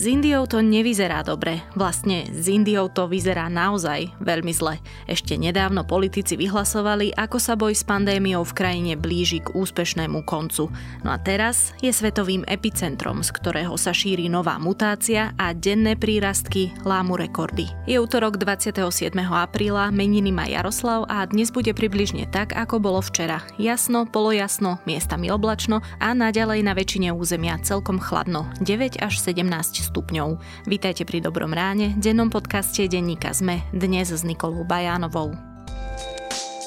S 0.00 0.08
Indiou 0.08 0.48
to 0.48 0.64
nevyzerá 0.64 1.20
dobre. 1.20 1.60
Vlastne 1.76 2.24
s 2.32 2.48
Indiou 2.48 2.88
to 2.88 3.04
vyzerá 3.04 3.52
naozaj 3.52 4.08
veľmi 4.24 4.48
zle. 4.48 4.80
Ešte 5.04 5.36
nedávno 5.36 5.84
politici 5.84 6.40
vyhlasovali, 6.40 7.12
ako 7.12 7.36
sa 7.36 7.52
boj 7.52 7.76
s 7.76 7.84
pandémiou 7.84 8.40
v 8.40 8.56
krajine 8.56 8.92
blíži 8.96 9.44
k 9.44 9.52
úspešnému 9.52 10.24
koncu. 10.24 10.72
No 11.04 11.12
a 11.12 11.20
teraz 11.20 11.76
je 11.84 11.92
svetovým 11.92 12.48
epicentrom, 12.48 13.20
z 13.20 13.28
ktorého 13.28 13.76
sa 13.76 13.92
šíri 13.92 14.32
nová 14.32 14.56
mutácia 14.56 15.36
a 15.36 15.52
denné 15.52 16.00
prírastky 16.00 16.72
lámu 16.88 17.20
rekordy. 17.20 17.68
Je 17.84 18.00
útorok 18.00 18.40
27. 18.40 18.80
apríla, 19.28 19.92
meniny 19.92 20.32
má 20.32 20.48
Jaroslav 20.48 21.04
a 21.12 21.28
dnes 21.28 21.52
bude 21.52 21.76
približne 21.76 22.24
tak, 22.32 22.56
ako 22.56 22.80
bolo 22.80 23.04
včera. 23.04 23.44
Jasno, 23.60 24.08
polojasno, 24.08 24.80
miestami 24.88 25.28
oblačno 25.28 25.84
a 26.00 26.16
naďalej 26.16 26.64
na 26.64 26.72
väčšine 26.72 27.12
územia 27.12 27.60
celkom 27.60 28.00
chladno. 28.00 28.48
9 28.64 28.96
až 29.04 29.20
17 29.20 29.44
stupňov. 29.44 29.89
Vítajte 30.70 31.02
pri 31.02 31.18
Dobrom 31.18 31.50
ráne, 31.50 31.98
dennom 31.98 32.30
podcaste 32.30 32.86
Denníka 32.86 33.34
ZME, 33.34 33.66
dnes 33.74 34.14
s 34.14 34.22
Nikolou 34.22 34.62
Bajánovou. 34.62 35.34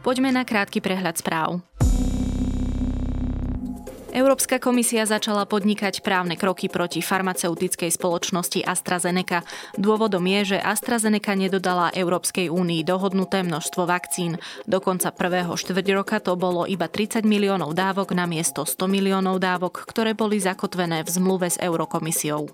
Poďme 0.00 0.32
na 0.32 0.48
krátky 0.48 0.80
prehľad 0.80 1.20
správ. 1.20 1.60
Európska 4.10 4.58
komisia 4.58 5.06
začala 5.06 5.46
podnikať 5.46 6.02
právne 6.02 6.34
kroky 6.34 6.66
proti 6.66 6.98
farmaceutickej 6.98 7.94
spoločnosti 7.94 8.66
AstraZeneca. 8.66 9.46
Dôvodom 9.78 10.26
je, 10.26 10.56
že 10.56 10.58
AstraZeneca 10.58 11.38
nedodala 11.38 11.94
Európskej 11.94 12.50
únii 12.50 12.82
dohodnuté 12.82 13.46
množstvo 13.46 13.86
vakcín. 13.86 14.42
Do 14.66 14.82
konca 14.82 15.14
prvého 15.14 15.54
štvrť 15.54 15.86
roka 15.94 16.18
to 16.18 16.34
bolo 16.34 16.66
iba 16.66 16.90
30 16.90 17.22
miliónov 17.22 17.70
dávok 17.78 18.10
na 18.10 18.26
miesto 18.26 18.66
100 18.66 18.90
miliónov 18.90 19.38
dávok, 19.38 19.86
ktoré 19.86 20.18
boli 20.18 20.42
zakotvené 20.42 21.06
v 21.06 21.08
zmluve 21.14 21.46
s 21.46 21.56
Eurokomisiou. 21.62 22.50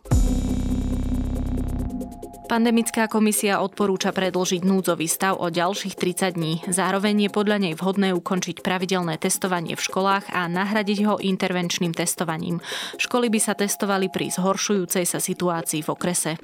Pandemická 2.47 3.11
komisia 3.11 3.58
odporúča 3.58 4.14
predlžiť 4.14 4.62
núdzový 4.62 5.11
stav 5.11 5.42
o 5.42 5.50
ďalších 5.50 5.98
30 5.98 6.39
dní. 6.39 6.55
Zároveň 6.70 7.27
je 7.27 7.30
podľa 7.34 7.58
nej 7.58 7.75
vhodné 7.75 8.14
ukončiť 8.14 8.62
pravidelné 8.62 9.19
testovanie 9.19 9.75
v 9.75 9.83
školách 9.83 10.30
a 10.30 10.47
nahradiť 10.47 10.98
ho 11.11 11.14
intervenčným 11.19 11.91
testovaním. 11.91 12.62
Školy 13.02 13.34
by 13.34 13.41
sa 13.42 13.58
testovali 13.58 14.06
pri 14.14 14.30
zhoršujúcej 14.30 15.02
sa 15.02 15.19
situácii 15.19 15.83
v 15.83 15.89
okrese. 15.91 16.39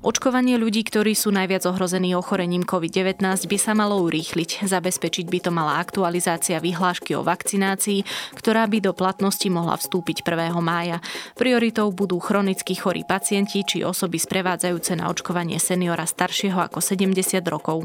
Očkovanie 0.00 0.56
ľudí, 0.56 0.80
ktorí 0.80 1.12
sú 1.12 1.28
najviac 1.28 1.68
ohrození 1.68 2.16
ochorením 2.16 2.64
COVID-19, 2.64 3.20
by 3.20 3.58
sa 3.60 3.76
malo 3.76 4.00
urýchliť. 4.00 4.64
Zabezpečiť 4.64 5.28
by 5.28 5.38
to 5.44 5.50
mala 5.52 5.76
aktualizácia 5.76 6.56
vyhlášky 6.56 7.12
o 7.12 7.20
vakcinácii, 7.20 8.08
ktorá 8.32 8.64
by 8.64 8.80
do 8.80 8.96
platnosti 8.96 9.44
mohla 9.52 9.76
vstúpiť 9.76 10.24
1. 10.24 10.56
mája. 10.64 11.04
Prioritou 11.36 11.92
budú 11.92 12.16
chronicky 12.16 12.80
chorí 12.80 13.04
pacienti 13.04 13.60
či 13.60 13.84
osoby 13.84 14.16
sprevádzajúce 14.16 14.96
na 14.96 15.12
očkovanie 15.12 15.60
seniora 15.60 16.08
staršieho 16.08 16.64
ako 16.64 16.80
70 16.80 17.44
rokov. 17.44 17.84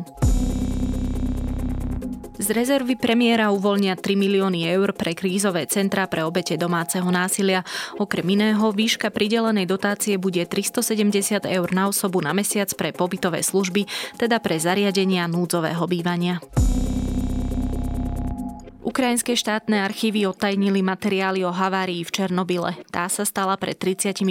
Z 2.46 2.54
rezervy 2.54 2.94
premiéra 2.94 3.50
uvoľnia 3.50 3.98
3 3.98 4.22
milióny 4.22 4.70
eur 4.70 4.94
pre 4.94 5.18
krízové 5.18 5.66
centra 5.66 6.06
pre 6.06 6.22
obete 6.22 6.54
domáceho 6.62 7.10
násilia. 7.10 7.66
Okrem 7.98 8.38
iného, 8.38 8.70
výška 8.70 9.10
pridelenej 9.10 9.66
dotácie 9.66 10.22
bude 10.22 10.46
370 10.46 11.42
eur 11.42 11.68
na 11.74 11.90
osobu 11.90 12.22
na 12.22 12.38
mesiac 12.38 12.70
pre 12.78 12.94
pobytové 12.94 13.42
služby, 13.42 13.90
teda 14.22 14.38
pre 14.38 14.62
zariadenia 14.62 15.26
núdzového 15.26 15.90
bývania. 15.90 16.38
Ukrajinské 18.86 19.34
štátne 19.34 19.82
archívy 19.82 20.30
odtajnili 20.30 20.86
materiály 20.86 21.42
o 21.42 21.50
havárii 21.50 22.06
v 22.06 22.14
Černobyle. 22.14 22.78
Tá 22.94 23.10
sa 23.10 23.26
stala 23.26 23.58
pred 23.58 23.74
35 23.74 24.22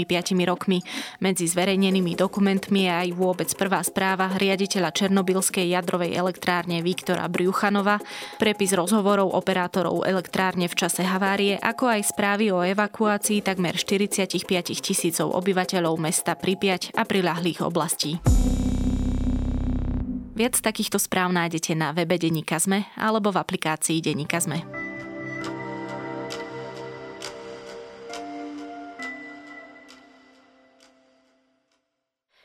rokmi. 0.46 0.78
Medzi 1.18 1.50
zverejnenými 1.50 2.14
dokumentmi 2.14 2.86
je 2.86 2.92
aj 2.94 3.08
vôbec 3.18 3.50
prvá 3.58 3.82
správa 3.82 4.30
riaditeľa 4.38 4.94
Černobylskej 4.94 5.74
jadrovej 5.74 6.14
elektrárne 6.14 6.86
Viktora 6.86 7.26
Briuchanova, 7.26 7.98
prepis 8.38 8.78
rozhovorov 8.78 9.34
operátorov 9.34 10.06
elektrárne 10.06 10.70
v 10.70 10.78
čase 10.78 11.02
havárie, 11.02 11.58
ako 11.58 11.90
aj 11.90 12.14
správy 12.14 12.54
o 12.54 12.62
evakuácii 12.62 13.42
takmer 13.42 13.74
45 13.74 14.38
tisícov 14.78 15.34
obyvateľov 15.34 15.98
mesta 15.98 16.38
Pripiať 16.38 16.94
a 16.94 17.02
prilahlých 17.02 17.58
oblastí. 17.58 18.22
Viac 20.34 20.58
takýchto 20.58 20.98
správ 20.98 21.30
nájdete 21.30 21.78
na 21.78 21.94
webe 21.94 22.18
Deníka 22.18 22.58
Zme 22.58 22.90
alebo 22.98 23.30
v 23.30 23.38
aplikácii 23.38 24.02
Deníka 24.02 24.42
Zme. 24.42 24.83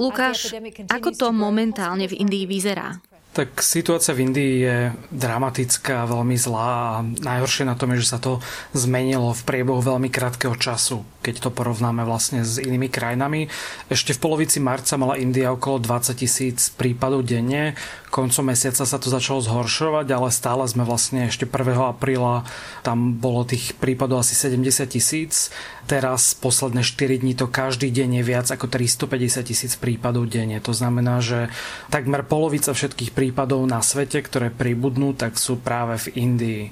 Lukáš, 0.00 0.54
ako 0.90 1.10
to 1.14 1.30
momentálne 1.30 2.08
v 2.10 2.18
Indii 2.18 2.50
vyzerá? 2.50 2.98
Tak 3.32 3.64
situácia 3.64 4.12
v 4.12 4.28
Indii 4.28 4.54
je 4.60 4.92
dramatická, 5.08 6.04
veľmi 6.04 6.36
zlá 6.36 7.00
a 7.00 7.02
najhoršie 7.04 7.64
na 7.64 7.72
tom 7.78 7.96
je, 7.96 8.04
že 8.04 8.12
sa 8.16 8.18
to 8.20 8.44
zmenilo 8.76 9.32
v 9.32 9.42
priebehu 9.48 9.80
veľmi 9.80 10.12
krátkeho 10.12 10.52
času, 10.58 11.00
keď 11.22 11.48
to 11.48 11.50
porovnáme 11.54 12.02
vlastne 12.02 12.42
s 12.42 12.58
inými 12.58 12.90
krajinami. 12.90 13.46
Ešte 13.86 14.12
v 14.12 14.22
polovici 14.22 14.58
marca 14.58 14.98
mala 14.98 15.16
India 15.16 15.54
okolo 15.54 15.78
20 15.78 16.18
tisíc 16.18 16.74
prípadov 16.74 17.22
denne, 17.22 17.78
koncom 18.12 18.52
mesiaca 18.52 18.84
sa 18.84 19.00
to 19.00 19.08
začalo 19.08 19.40
zhoršovať, 19.40 20.06
ale 20.12 20.28
stále 20.28 20.68
sme 20.68 20.84
vlastne 20.84 21.32
ešte 21.32 21.48
1. 21.48 21.96
apríla, 21.96 22.44
tam 22.84 23.16
bolo 23.16 23.48
tých 23.48 23.72
prípadov 23.80 24.20
asi 24.20 24.36
70 24.36 24.84
tisíc. 24.92 25.48
Teraz 25.88 26.36
posledné 26.36 26.84
4 26.84 27.24
dní 27.24 27.32
to 27.32 27.48
každý 27.48 27.88
deň 27.88 28.20
je 28.20 28.22
viac 28.22 28.46
ako 28.52 28.68
350 28.68 29.48
tisíc 29.48 29.72
prípadov 29.80 30.28
denne. 30.28 30.60
To 30.60 30.76
znamená, 30.76 31.24
že 31.24 31.48
takmer 31.88 32.22
polovica 32.22 32.76
všetkých 32.76 33.16
prípadov 33.16 33.64
na 33.64 33.80
svete, 33.80 34.20
ktoré 34.20 34.52
pribudnú, 34.52 35.16
tak 35.16 35.40
sú 35.40 35.56
práve 35.58 35.96
v 35.96 36.06
Indii. 36.20 36.64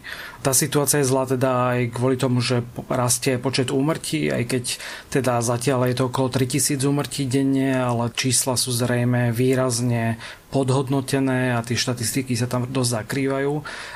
Tá 0.44 0.56
situácia 0.56 1.00
je 1.00 1.08
zlá 1.08 1.28
teda 1.28 1.76
aj 1.76 1.80
kvôli 1.92 2.16
tomu, 2.16 2.40
že 2.40 2.64
rastie 2.88 3.36
počet 3.36 3.68
úmrtí, 3.68 4.32
aj 4.32 4.39
keď 4.44 4.80
teda 5.10 5.40
zatiaľ 5.40 5.90
je 5.90 5.96
to 5.98 6.08
okolo 6.08 6.28
3000 6.32 6.80
úmrtí 6.86 7.26
denne, 7.26 7.76
ale 7.76 8.12
čísla 8.14 8.54
sú 8.54 8.70
zrejme 8.72 9.34
výrazne 9.34 10.20
podhodnotené 10.50 11.54
a 11.54 11.62
tie 11.62 11.78
štatistiky 11.78 12.34
sa 12.34 12.50
tam 12.50 12.66
dosť 12.66 12.90
zakrývajú. 13.02 13.52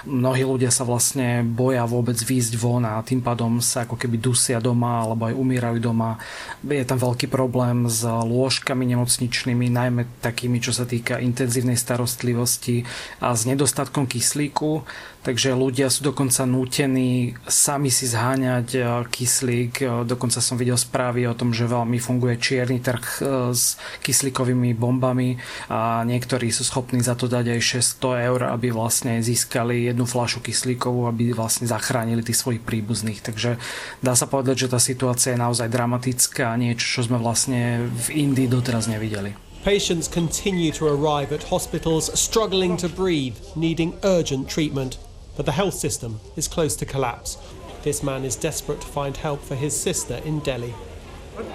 Mnohí 0.06 0.43
ľudia 0.47 0.71
sa 0.71 0.87
vlastne 0.87 1.43
boja 1.43 1.83
vôbec 1.85 2.15
výjsť 2.15 2.55
von 2.55 2.87
a 2.87 3.03
tým 3.03 3.21
pádom 3.21 3.59
sa 3.59 3.83
ako 3.85 3.99
keby 3.99 4.23
dusia 4.23 4.62
doma 4.62 5.03
alebo 5.03 5.27
aj 5.27 5.35
umierajú 5.35 5.79
doma. 5.83 6.17
Je 6.62 6.87
tam 6.87 7.03
veľký 7.03 7.27
problém 7.27 7.91
s 7.91 8.06
lôžkami 8.06 8.87
nemocničnými, 8.95 9.67
najmä 9.69 10.06
takými, 10.23 10.62
čo 10.62 10.71
sa 10.71 10.87
týka 10.87 11.19
intenzívnej 11.19 11.77
starostlivosti 11.77 12.87
a 13.19 13.35
s 13.35 13.45
nedostatkom 13.45 14.06
kyslíku 14.06 14.87
takže 15.25 15.56
ľudia 15.56 15.89
sú 15.89 16.12
dokonca 16.12 16.45
nútení 16.45 17.33
sami 17.49 17.89
si 17.89 18.05
zháňať 18.05 18.69
e, 18.77 18.81
kyslík. 19.09 19.75
E, 19.81 19.85
dokonca 20.05 20.45
som 20.45 20.61
videl 20.61 20.77
správy 20.77 21.25
o 21.25 21.35
tom, 21.35 21.56
že 21.56 21.65
veľmi 21.65 21.97
funguje 21.97 22.37
čierny 22.37 22.85
trh 22.85 23.05
e, 23.19 23.21
s 23.56 23.81
kyslíkovými 24.05 24.77
bombami 24.77 25.41
a 25.73 26.05
niektorí 26.05 26.44
sú 26.50 26.67
schopní 26.67 27.00
za 27.00 27.14
to 27.14 27.31
dať 27.31 27.56
aj 27.56 27.61
600 28.00 28.29
eur, 28.29 28.41
aby 28.50 28.75
vlastne 28.75 29.23
získali 29.23 29.88
jednu 29.88 30.05
fľašu 30.05 30.43
kyslíkovú, 30.43 31.06
aby 31.08 31.32
vlastne 31.32 31.70
zachránili 31.70 32.26
tých 32.26 32.41
svojich 32.41 32.64
príbuzných. 32.67 33.23
Takže 33.23 33.56
dá 34.02 34.12
sa 34.19 34.26
povedať, 34.26 34.67
že 34.67 34.73
tá 34.73 34.81
situácia 34.82 35.37
je 35.37 35.44
naozaj 35.44 35.70
dramatická 35.70 36.52
a 36.52 36.61
niečo, 36.61 37.00
čo 37.00 37.00
sme 37.06 37.20
vlastne 37.20 37.87
v 37.88 38.29
Indii 38.29 38.50
doteraz 38.50 38.91
nevideli. 38.91 39.37
Patients 39.64 40.12
continue 40.12 40.69
to 40.76 40.85
arrive 40.85 41.32
at 41.32 41.49
hospitals 41.49 42.12
struggling 42.12 42.76
to 42.76 42.88
breathe, 42.91 43.41
needing 43.56 43.96
urgent 44.05 44.44
treatment. 44.44 45.00
but 45.37 45.46
the 45.46 45.52
health 45.52 45.75
system 45.75 46.20
is 46.37 46.49
close 46.49 46.76
to 46.76 46.87
collapse. 46.87 47.38
This 47.82 48.02
man 48.02 48.25
is 48.25 48.37
desperate 48.37 48.81
to 48.81 48.87
find 48.87 49.17
help 49.17 49.43
for 49.43 49.55
his 49.55 49.79
sister 49.79 50.20
in 50.25 50.41
Delhi. 50.41 50.75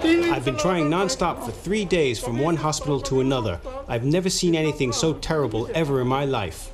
I've 0.04 0.44
been 0.44 0.60
trying 0.60 0.92
non-stop 0.92 1.40
for 1.40 1.52
three 1.52 1.88
days 1.88 2.20
from 2.20 2.36
one 2.36 2.56
hospital 2.56 3.00
to 3.08 3.20
another. 3.20 3.60
I've 3.88 4.04
never 4.04 4.28
seen 4.28 4.54
anything 4.54 4.92
so 4.92 5.16
terrible 5.16 5.68
ever 5.72 6.00
in 6.00 6.08
my 6.08 6.28
life. 6.28 6.68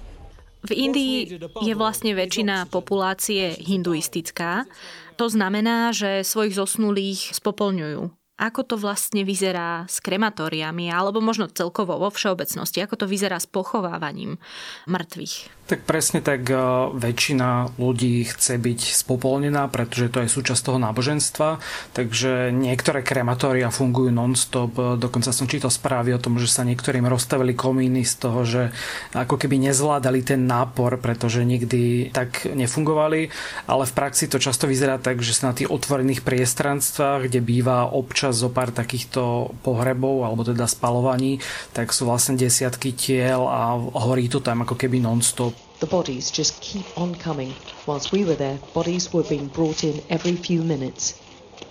V 0.67 0.75
Indii 0.75 1.39
je 1.63 1.75
vlastne 1.79 2.11
väčšina 2.11 2.67
populácie 2.67 3.55
hinduistická. 3.63 4.67
To 5.15 5.31
znamená, 5.31 5.95
že 5.95 6.27
svojich 6.27 6.59
zosnulých 6.59 7.39
spopolňujú. 7.39 8.11
Ako 8.37 8.69
to 8.69 8.77
vlastne 8.77 9.25
vyzerá 9.25 9.89
s 9.89 9.97
krematóriami, 10.05 10.93
alebo 10.93 11.25
možno 11.25 11.49
celkovo 11.49 11.97
vo 11.97 12.13
všeobecnosti, 12.13 12.85
ako 12.85 13.01
to 13.01 13.07
vyzerá 13.09 13.41
s 13.41 13.49
pochovávaním 13.49 14.37
mŕtvych? 14.85 15.65
Tak 15.67 15.83
presne 15.83 16.23
tak 16.23 16.47
e, 16.47 16.55
väčšina 16.95 17.75
ľudí 17.75 18.23
chce 18.23 18.55
byť 18.55 18.81
spopolnená, 19.03 19.67
pretože 19.67 20.15
to 20.15 20.23
je 20.23 20.31
súčasť 20.31 20.63
toho 20.63 20.79
náboženstva, 20.79 21.59
takže 21.91 22.55
niektoré 22.55 23.03
krematória 23.03 23.75
fungujú 23.75 24.15
non-stop, 24.15 24.79
e, 24.79 24.95
dokonca 24.95 25.35
som 25.35 25.51
čítal 25.51 25.75
správy 25.75 26.15
o 26.15 26.23
tom, 26.23 26.39
že 26.39 26.47
sa 26.47 26.63
niektorým 26.63 27.11
rozstavili 27.11 27.59
komíny 27.59 28.07
z 28.07 28.15
toho, 28.15 28.47
že 28.47 28.63
ako 29.11 29.43
keby 29.43 29.59
nezvládali 29.67 30.23
ten 30.23 30.47
nápor, 30.47 31.03
pretože 31.03 31.43
nikdy 31.43 32.15
tak 32.15 32.47
nefungovali, 32.47 33.35
ale 33.67 33.91
v 33.91 33.97
praxi 33.99 34.31
to 34.31 34.39
často 34.39 34.71
vyzerá 34.71 35.03
tak, 35.03 35.19
že 35.19 35.35
sa 35.35 35.51
na 35.51 35.59
tých 35.59 35.67
otvorených 35.67 36.23
priestranstvách, 36.23 37.27
kde 37.27 37.43
býva 37.43 37.91
občas 37.91 38.39
zo 38.39 38.55
pár 38.55 38.71
takýchto 38.71 39.51
pohrebov 39.67 40.31
alebo 40.31 40.47
teda 40.47 40.71
spalovaní, 40.71 41.43
tak 41.75 41.91
sú 41.91 42.07
vlastne 42.07 42.39
desiatky 42.39 42.95
tiel 42.95 43.51
a 43.51 43.75
horí 44.07 44.31
to 44.31 44.39
tam 44.39 44.63
ako 44.63 44.79
keby 44.79 45.03
non-stop 45.03 45.56
The 45.79 45.87
bodies 45.87 46.31
just 46.31 46.61
keep 46.61 46.87
on 46.97 47.15
coming. 47.15 47.53
Whilst 47.85 48.11
we 48.11 48.25
were 48.25 48.35
there, 48.35 48.59
bodies 48.73 49.13
were 49.13 49.23
being 49.23 49.49
brought 49.49 49.85
in 49.85 50.01
every 50.09 50.37
few 50.37 50.63
minutes. 50.63 51.21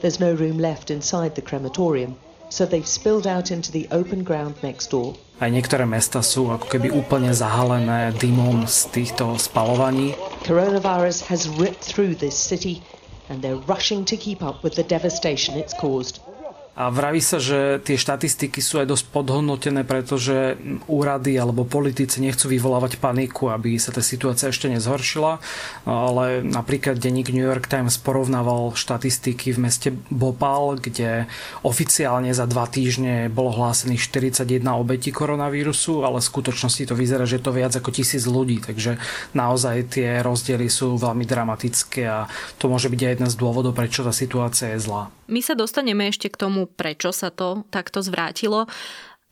There's 0.02 0.20
no 0.20 0.34
room 0.34 0.60
left 0.60 0.92
inside 0.92 1.34
the 1.34 1.42
crematorium, 1.42 2.18
so 2.50 2.66
they've 2.66 2.86
spilled 2.86 3.26
out 3.26 3.50
into 3.50 3.72
the 3.72 3.88
open 3.90 4.24
ground 4.24 4.62
next 4.62 4.92
door. 4.94 5.18
Aj 5.42 5.50
niektoré 5.50 5.90
mesta 5.90 6.22
sú 6.22 6.54
ako 6.54 6.70
keby 6.70 6.94
úplne 6.94 7.34
zahalené 7.34 8.14
dymom 8.16 8.70
z 8.70 8.94
týchto 8.94 9.36
spalovaní. 9.42 10.14
Coronavirus 10.46 11.26
has 11.28 11.50
ripped 11.50 11.82
through 11.82 12.14
this 12.16 12.38
city 12.38 12.86
and 13.28 13.42
they're 13.42 13.60
rushing 13.66 14.06
to 14.06 14.16
keep 14.16 14.46
up 14.46 14.62
with 14.62 14.78
the 14.78 14.86
devastation 14.86 15.58
it's 15.58 15.74
caused. 15.74 16.22
A 16.76 16.92
vraví 16.92 17.24
sa, 17.24 17.40
že 17.40 17.80
tie 17.80 17.96
štatistiky 17.96 18.60
sú 18.60 18.84
aj 18.84 18.92
dosť 18.92 19.06
podhodnotené, 19.16 19.88
pretože 19.88 20.60
úrady 20.92 21.40
alebo 21.40 21.64
politici 21.64 22.20
nechcú 22.20 22.52
vyvolávať 22.52 23.00
paniku, 23.00 23.48
aby 23.48 23.80
sa 23.80 23.96
tá 23.96 24.04
situácia 24.04 24.52
ešte 24.52 24.68
nezhoršila. 24.68 25.40
Ale 25.88 26.44
napríklad 26.44 27.00
denník 27.00 27.32
New 27.32 27.48
York 27.48 27.72
Times 27.72 27.96
porovnával 27.96 28.76
štatistiky 28.76 29.56
v 29.56 29.72
meste 29.72 29.90
Bhopal, 30.12 30.76
kde 30.76 31.32
oficiálne 31.64 32.36
za 32.36 32.44
dva 32.44 32.68
týždne 32.68 33.32
bolo 33.32 33.56
hlásených 33.56 34.12
41 34.12 34.60
obetí 34.76 35.16
koronavírusu, 35.16 36.04
ale 36.04 36.20
v 36.20 36.28
skutočnosti 36.28 36.92
to 36.92 36.96
vyzerá, 37.00 37.24
že 37.24 37.40
je 37.40 37.46
to 37.48 37.56
viac 37.56 37.72
ako 37.72 37.96
tisíc 37.96 38.28
ľudí. 38.28 38.60
Takže 38.60 39.00
naozaj 39.32 39.96
tie 39.96 40.20
rozdiely 40.20 40.68
sú 40.68 41.00
veľmi 41.00 41.24
dramatické 41.24 42.04
a 42.04 42.28
to 42.60 42.68
môže 42.68 42.92
byť 42.92 43.00
aj 43.00 43.12
jeden 43.16 43.30
z 43.32 43.40
dôvodov, 43.40 43.72
prečo 43.72 44.04
tá 44.04 44.12
situácia 44.12 44.76
je 44.76 44.84
zlá. 44.84 45.08
My 45.26 45.42
sa 45.42 45.58
dostaneme 45.58 46.10
ešte 46.10 46.30
k 46.30 46.38
tomu, 46.38 46.70
prečo 46.70 47.10
sa 47.10 47.34
to 47.34 47.66
takto 47.74 48.02
zvrátilo. 48.06 48.70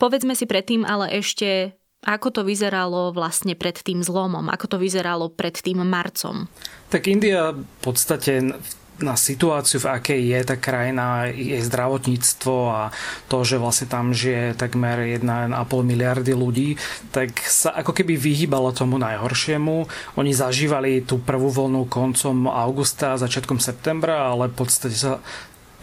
Povedzme 0.02 0.34
si 0.34 0.50
predtým 0.50 0.84
ale 0.84 1.14
ešte, 1.22 1.78
ako 2.04 2.34
to 2.34 2.42
vyzeralo 2.44 3.14
vlastne 3.14 3.54
pred 3.54 3.78
tým 3.78 4.02
zlomom, 4.02 4.50
ako 4.50 4.76
to 4.76 4.78
vyzeralo 4.82 5.32
pred 5.32 5.54
tým 5.54 5.86
marcom. 5.86 6.50
Tak 6.90 7.08
India 7.08 7.54
v 7.54 7.78
podstate 7.80 8.58
na 9.02 9.18
situáciu, 9.18 9.82
v 9.82 9.90
akej 9.90 10.22
je 10.22 10.40
tá 10.46 10.56
krajina, 10.56 11.26
jej 11.34 11.58
zdravotníctvo 11.66 12.56
a 12.70 12.82
to, 13.26 13.42
že 13.42 13.58
vlastne 13.58 13.90
tam 13.90 14.14
žije 14.14 14.54
takmer 14.54 15.18
1,5 15.18 15.50
miliardy 15.82 16.34
ľudí, 16.38 16.78
tak 17.10 17.34
sa 17.42 17.74
ako 17.74 17.90
keby 17.90 18.14
vyhýbalo 18.14 18.70
tomu 18.70 19.02
najhoršiemu. 19.02 19.90
Oni 20.14 20.32
zažívali 20.32 21.02
tú 21.02 21.18
prvú 21.18 21.50
voľnú 21.50 21.90
koncom 21.90 22.46
augusta, 22.46 23.18
začiatkom 23.18 23.58
septembra, 23.58 24.30
ale 24.30 24.54
v 24.54 24.56
podstate 24.62 24.94
sa 24.94 25.18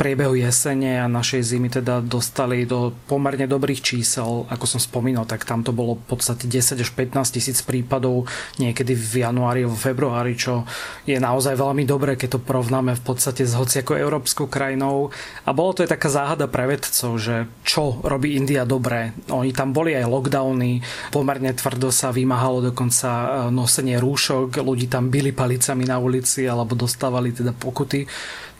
priebehu 0.00 0.32
jesene 0.32 0.96
a 0.96 1.04
našej 1.04 1.44
zimy 1.44 1.68
teda 1.68 2.00
dostali 2.00 2.64
do 2.64 2.96
pomerne 3.04 3.44
dobrých 3.44 3.84
čísel. 3.84 4.48
Ako 4.48 4.64
som 4.64 4.80
spomínal, 4.80 5.28
tak 5.28 5.44
tam 5.44 5.60
to 5.60 5.76
bolo 5.76 6.00
v 6.00 6.16
podstate 6.16 6.48
10 6.48 6.80
až 6.80 6.88
15 6.96 7.36
tisíc 7.36 7.60
prípadov 7.60 8.24
niekedy 8.56 8.96
v 8.96 9.28
januári 9.28 9.68
alebo 9.68 9.76
februári, 9.76 10.40
čo 10.40 10.64
je 11.04 11.20
naozaj 11.20 11.52
veľmi 11.52 11.84
dobré, 11.84 12.16
keď 12.16 12.40
to 12.40 12.40
porovnáme 12.40 12.96
v 12.96 13.02
podstate 13.04 13.44
s 13.44 13.52
hociakou 13.52 13.92
európskou 13.92 14.48
krajinou. 14.48 15.12
A 15.44 15.52
bolo 15.52 15.76
to 15.76 15.84
aj 15.84 15.92
taká 15.92 16.08
záhada 16.08 16.48
pre 16.48 16.64
vedcov, 16.64 17.20
že 17.20 17.44
čo 17.68 18.00
robí 18.00 18.40
India 18.40 18.64
dobre. 18.64 19.12
Oni 19.28 19.52
tam 19.52 19.76
boli 19.76 19.92
aj 19.92 20.08
lockdowny, 20.08 20.80
pomerne 21.12 21.52
tvrdo 21.52 21.92
sa 21.92 22.08
vymáhalo 22.08 22.72
dokonca 22.72 23.08
e, 23.12 23.28
nosenie 23.52 24.00
rúšok, 24.00 24.64
ľudí 24.64 24.88
tam 24.88 25.12
byli 25.12 25.36
palicami 25.36 25.84
na 25.84 26.00
ulici 26.00 26.48
alebo 26.48 26.72
dostávali 26.72 27.36
teda 27.36 27.52
pokuty 27.52 28.08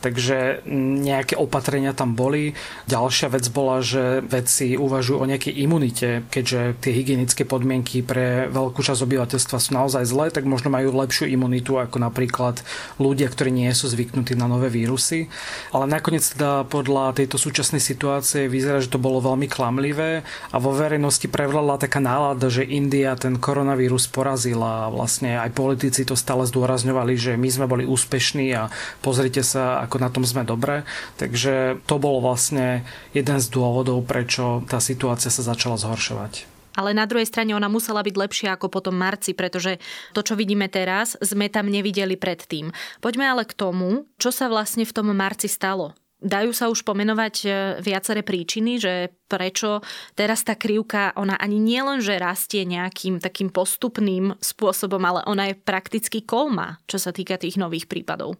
takže 0.01 0.65
nejaké 0.67 1.37
opatrenia 1.37 1.93
tam 1.93 2.17
boli. 2.17 2.57
Ďalšia 2.89 3.31
vec 3.31 3.45
bola, 3.53 3.79
že 3.85 4.25
vedci 4.25 4.75
uvažujú 4.75 5.17
o 5.21 5.29
nejakej 5.29 5.53
imunite, 5.55 6.25
keďže 6.33 6.81
tie 6.81 6.91
hygienické 6.91 7.45
podmienky 7.45 8.01
pre 8.01 8.49
veľkú 8.49 8.81
časť 8.81 9.05
obyvateľstva 9.05 9.57
sú 9.61 9.69
naozaj 9.77 10.03
zlé, 10.09 10.33
tak 10.33 10.49
možno 10.49 10.73
majú 10.73 10.91
lepšiu 10.91 11.29
imunitu 11.29 11.77
ako 11.77 12.01
napríklad 12.01 12.65
ľudia, 12.97 13.29
ktorí 13.29 13.53
nie 13.53 13.69
sú 13.71 13.87
zvyknutí 13.87 14.33
na 14.33 14.49
nové 14.49 14.73
vírusy. 14.73 15.29
Ale 15.71 15.85
nakoniec 15.85 16.25
teda 16.25 16.65
podľa 16.65 17.13
tejto 17.15 17.37
súčasnej 17.37 17.79
situácie 17.79 18.49
vyzerá, 18.49 18.81
že 18.81 18.91
to 18.91 18.97
bolo 19.01 19.21
veľmi 19.21 19.45
klamlivé 19.45 20.25
a 20.49 20.57
vo 20.57 20.73
verejnosti 20.73 21.29
prevládla 21.29 21.77
taká 21.77 22.01
nálada, 22.01 22.49
že 22.49 22.65
India 22.65 23.13
ten 23.13 23.37
koronavírus 23.37 24.09
porazila 24.09 24.87
a 24.87 24.91
vlastne 24.91 25.37
aj 25.37 25.53
politici 25.53 26.07
to 26.07 26.17
stále 26.17 26.47
zdôrazňovali, 26.47 27.13
že 27.19 27.31
my 27.37 27.49
sme 27.51 27.65
boli 27.69 27.83
úspešní 27.85 28.51
a 28.57 28.73
pozrite 29.03 29.45
sa, 29.45 29.83
ako 29.91 29.99
na 29.99 30.07
tom 30.07 30.23
sme 30.23 30.47
dobre. 30.47 30.87
Takže 31.19 31.83
to 31.83 31.99
bol 31.99 32.23
vlastne 32.23 32.87
jeden 33.11 33.43
z 33.43 33.47
dôvodov, 33.51 34.07
prečo 34.07 34.63
tá 34.71 34.79
situácia 34.79 35.27
sa 35.27 35.43
začala 35.43 35.75
zhoršovať. 35.75 36.47
Ale 36.79 36.95
na 36.95 37.03
druhej 37.03 37.27
strane 37.27 37.51
ona 37.51 37.67
musela 37.67 37.99
byť 37.99 38.15
lepšia 38.15 38.49
ako 38.55 38.71
potom 38.71 38.95
marci, 38.95 39.35
pretože 39.35 39.83
to, 40.15 40.23
čo 40.23 40.39
vidíme 40.39 40.71
teraz, 40.71 41.19
sme 41.19 41.51
tam 41.51 41.67
nevideli 41.67 42.15
predtým. 42.15 42.71
Poďme 43.03 43.27
ale 43.27 43.43
k 43.43 43.51
tomu, 43.51 44.07
čo 44.15 44.31
sa 44.31 44.47
vlastne 44.47 44.87
v 44.87 44.95
tom 44.95 45.11
marci 45.11 45.51
stalo. 45.51 45.91
Dajú 46.21 46.53
sa 46.53 46.69
už 46.69 46.85
pomenovať 46.85 47.35
e, 47.43 47.49
viaceré 47.81 48.21
príčiny, 48.21 48.77
že 48.77 49.09
prečo 49.25 49.81
teraz 50.13 50.45
tá 50.45 50.53
krivka, 50.53 51.17
ona 51.17 51.33
ani 51.33 51.57
nielen, 51.57 51.97
že 51.97 52.21
rastie 52.21 52.61
nejakým 52.61 53.17
takým 53.17 53.49
postupným 53.49 54.37
spôsobom, 54.37 55.01
ale 55.01 55.25
ona 55.25 55.49
je 55.49 55.57
prakticky 55.57 56.21
kolma, 56.21 56.77
čo 56.85 57.01
sa 57.01 57.09
týka 57.09 57.41
tých 57.41 57.57
nových 57.57 57.89
prípadov. 57.89 58.37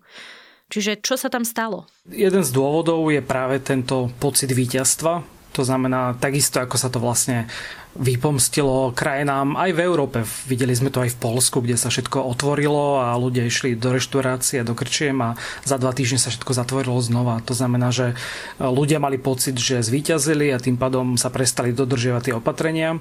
Čiže 0.72 1.04
čo 1.04 1.20
sa 1.20 1.28
tam 1.28 1.44
stalo? 1.44 1.84
Jeden 2.08 2.48
z 2.48 2.52
dôvodov 2.56 3.12
je 3.12 3.20
práve 3.20 3.60
tento 3.60 4.08
pocit 4.24 4.48
víťazstva. 4.56 5.20
To 5.52 5.68
znamená, 5.68 6.16
takisto 6.16 6.64
ako 6.64 6.80
sa 6.80 6.88
to 6.88 7.04
vlastne 7.04 7.52
vypomstilo 7.92 8.96
krajinám 8.96 9.60
aj 9.60 9.76
v 9.76 9.84
Európe. 9.84 10.24
Videli 10.48 10.72
sme 10.72 10.96
to 10.96 11.04
aj 11.04 11.12
v 11.12 11.20
Polsku, 11.20 11.60
kde 11.60 11.76
sa 11.76 11.92
všetko 11.92 12.24
otvorilo 12.24 13.04
a 13.04 13.12
ľudia 13.20 13.44
išli 13.44 13.76
do 13.76 13.92
reštaurácie, 13.92 14.64
do 14.64 14.72
krčiem 14.72 15.20
a 15.20 15.36
za 15.68 15.76
dva 15.76 15.92
týždne 15.92 16.24
sa 16.24 16.32
všetko 16.32 16.56
zatvorilo 16.56 16.96
znova. 17.04 17.44
To 17.44 17.52
znamená, 17.52 17.92
že 17.92 18.16
ľudia 18.64 19.04
mali 19.04 19.20
pocit, 19.20 19.60
že 19.60 19.84
zvíťazili 19.84 20.56
a 20.56 20.64
tým 20.64 20.80
pádom 20.80 21.20
sa 21.20 21.28
prestali 21.28 21.76
dodržiavať 21.76 22.32
tie 22.32 22.38
opatrenia. 22.40 22.96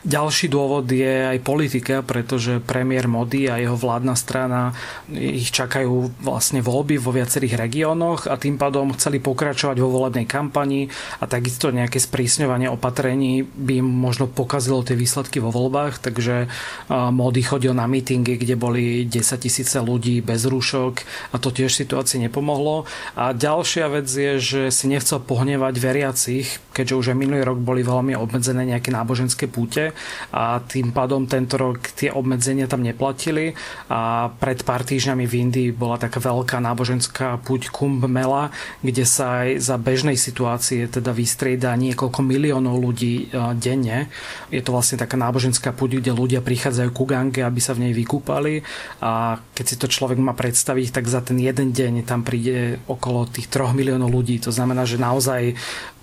Ďalší 0.00 0.48
dôvod 0.48 0.88
je 0.88 1.36
aj 1.36 1.44
politika, 1.44 2.00
pretože 2.00 2.56
premiér 2.64 3.04
Modi 3.04 3.52
a 3.52 3.60
jeho 3.60 3.76
vládna 3.76 4.16
strana 4.16 4.72
ich 5.12 5.52
čakajú 5.52 6.16
vlastne 6.24 6.64
voľby 6.64 6.96
vo 6.96 7.12
viacerých 7.12 7.60
regiónoch 7.60 8.24
a 8.24 8.40
tým 8.40 8.56
pádom 8.56 8.96
chceli 8.96 9.20
pokračovať 9.20 9.76
vo 9.76 9.92
volebnej 9.92 10.24
kampani 10.24 10.88
a 11.20 11.28
takisto 11.28 11.68
nejaké 11.68 12.00
sprísňovanie 12.00 12.72
opatrení 12.72 13.44
by 13.44 13.84
im 13.84 13.88
možno 13.92 14.24
pokazilo 14.24 14.80
tie 14.80 14.96
výsledky 14.96 15.36
vo 15.36 15.52
voľbách, 15.52 16.00
takže 16.00 16.48
Modi 16.88 17.44
chodil 17.44 17.76
na 17.76 17.84
mítingy, 17.84 18.40
kde 18.40 18.56
boli 18.56 19.04
10 19.04 19.20
tisíce 19.36 19.76
ľudí 19.76 20.24
bez 20.24 20.48
rúšok 20.48 21.04
a 21.32 21.36
to 21.36 21.52
tiež 21.52 21.76
situácii 21.76 22.24
nepomohlo. 22.24 22.88
A 23.20 23.36
ďalšia 23.36 23.92
vec 23.92 24.08
je, 24.08 24.40
že 24.40 24.62
si 24.72 24.88
nechcel 24.88 25.20
pohnevať 25.20 25.74
veriacich, 25.76 26.56
keďže 26.80 26.96
už 26.96 27.06
aj 27.12 27.18
minulý 27.20 27.44
rok 27.44 27.60
boli 27.60 27.84
veľmi 27.84 28.16
obmedzené 28.16 28.64
nejaké 28.64 28.88
náboženské 28.88 29.52
púte 29.52 29.92
a 30.32 30.64
tým 30.64 30.96
pádom 30.96 31.28
tento 31.28 31.60
rok 31.60 31.92
tie 31.92 32.08
obmedzenia 32.08 32.64
tam 32.64 32.80
neplatili 32.80 33.52
a 33.92 34.32
pred 34.32 34.64
pár 34.64 34.80
týždňami 34.88 35.28
v 35.28 35.34
Indii 35.44 35.68
bola 35.76 36.00
taká 36.00 36.24
veľká 36.24 36.56
náboženská 36.56 37.36
púť 37.44 37.68
Kumbh 37.68 38.08
Mela, 38.08 38.48
kde 38.80 39.04
sa 39.04 39.44
aj 39.44 39.60
za 39.60 39.76
bežnej 39.76 40.16
situácie 40.16 40.88
teda 40.88 41.12
vystrieda 41.12 41.76
niekoľko 41.76 42.24
miliónov 42.24 42.80
ľudí 42.80 43.28
e, 43.28 43.52
denne. 43.60 44.08
Je 44.48 44.64
to 44.64 44.72
vlastne 44.72 44.96
taká 44.96 45.20
náboženská 45.20 45.76
púť, 45.76 46.00
kde 46.00 46.16
ľudia 46.16 46.40
prichádzajú 46.40 46.90
ku 46.96 47.04
gange, 47.04 47.44
aby 47.44 47.60
sa 47.60 47.76
v 47.76 47.84
nej 47.84 47.92
vykúpali 47.92 48.64
a 49.04 49.36
keď 49.52 49.64
si 49.68 49.76
to 49.76 49.92
človek 49.92 50.16
má 50.16 50.32
predstaviť, 50.32 50.96
tak 50.96 51.04
za 51.04 51.20
ten 51.20 51.36
jeden 51.36 51.76
deň 51.76 52.08
tam 52.08 52.24
príde 52.24 52.80
okolo 52.88 53.28
tých 53.28 53.52
3 53.52 53.76
miliónov 53.76 54.08
ľudí. 54.08 54.40
To 54.40 54.54
znamená, 54.54 54.88
že 54.88 54.96
naozaj 54.96 55.52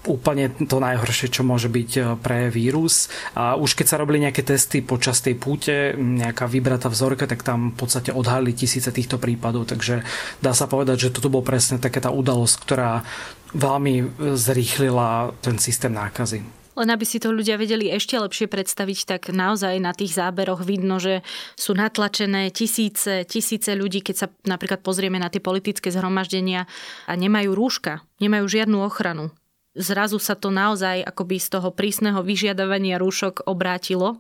úplne 0.08 0.50
to 0.66 0.80
najhoršie, 0.80 1.28
čo 1.30 1.44
môže 1.44 1.68
byť 1.68 1.92
e, 2.00 2.02
pre 2.18 2.48
vírus. 2.48 3.12
A 3.36 3.60
už 3.60 3.76
keď 3.76 3.86
sa 3.86 4.00
robili 4.00 4.24
nejaké 4.24 4.42
testy 4.42 4.80
počas 4.80 5.20
tej 5.20 5.36
púte, 5.36 5.94
nejaká 6.00 6.48
vybratá 6.48 6.88
vzorka, 6.88 7.28
tak 7.28 7.44
tam 7.44 7.76
v 7.76 7.78
podstate 7.78 8.16
odhalili 8.16 8.56
tisíce 8.56 8.90
týchto 8.90 9.20
prípadov. 9.20 9.68
Takže 9.68 10.02
dá 10.40 10.56
sa 10.56 10.66
povedať, 10.66 11.08
že 11.08 11.14
toto 11.14 11.28
bol 11.28 11.44
presne 11.44 11.78
taká 11.78 12.00
tá 12.00 12.10
udalosť, 12.10 12.56
ktorá 12.64 13.04
veľmi 13.54 13.96
e, 14.00 14.06
zrýchlila 14.34 15.36
ten 15.44 15.60
systém 15.60 15.92
nákazy. 15.92 16.58
Len 16.78 16.94
aby 16.94 17.10
si 17.10 17.18
to 17.18 17.34
ľudia 17.34 17.58
vedeli 17.58 17.90
ešte 17.90 18.22
lepšie 18.22 18.46
predstaviť, 18.46 19.00
tak 19.10 19.22
naozaj 19.34 19.82
na 19.82 19.98
tých 19.98 20.14
záberoch 20.14 20.62
vidno, 20.62 21.02
že 21.02 21.26
sú 21.58 21.74
natlačené 21.74 22.54
tisíce, 22.54 23.26
tisíce 23.26 23.74
ľudí, 23.74 24.06
keď 24.06 24.16
sa 24.16 24.28
napríklad 24.46 24.86
pozrieme 24.86 25.18
na 25.18 25.34
tie 25.34 25.42
politické 25.42 25.90
zhromaždenia 25.90 26.70
a 27.10 27.14
nemajú 27.18 27.58
rúška, 27.58 28.06
nemajú 28.22 28.46
žiadnu 28.46 28.78
ochranu 28.86 29.34
zrazu 29.78 30.18
sa 30.18 30.34
to 30.34 30.50
naozaj 30.50 31.06
akoby 31.06 31.38
z 31.38 31.48
toho 31.58 31.70
prísneho 31.72 32.20
vyžiadavania 32.26 32.98
rúšok 32.98 33.46
obrátilo 33.46 34.20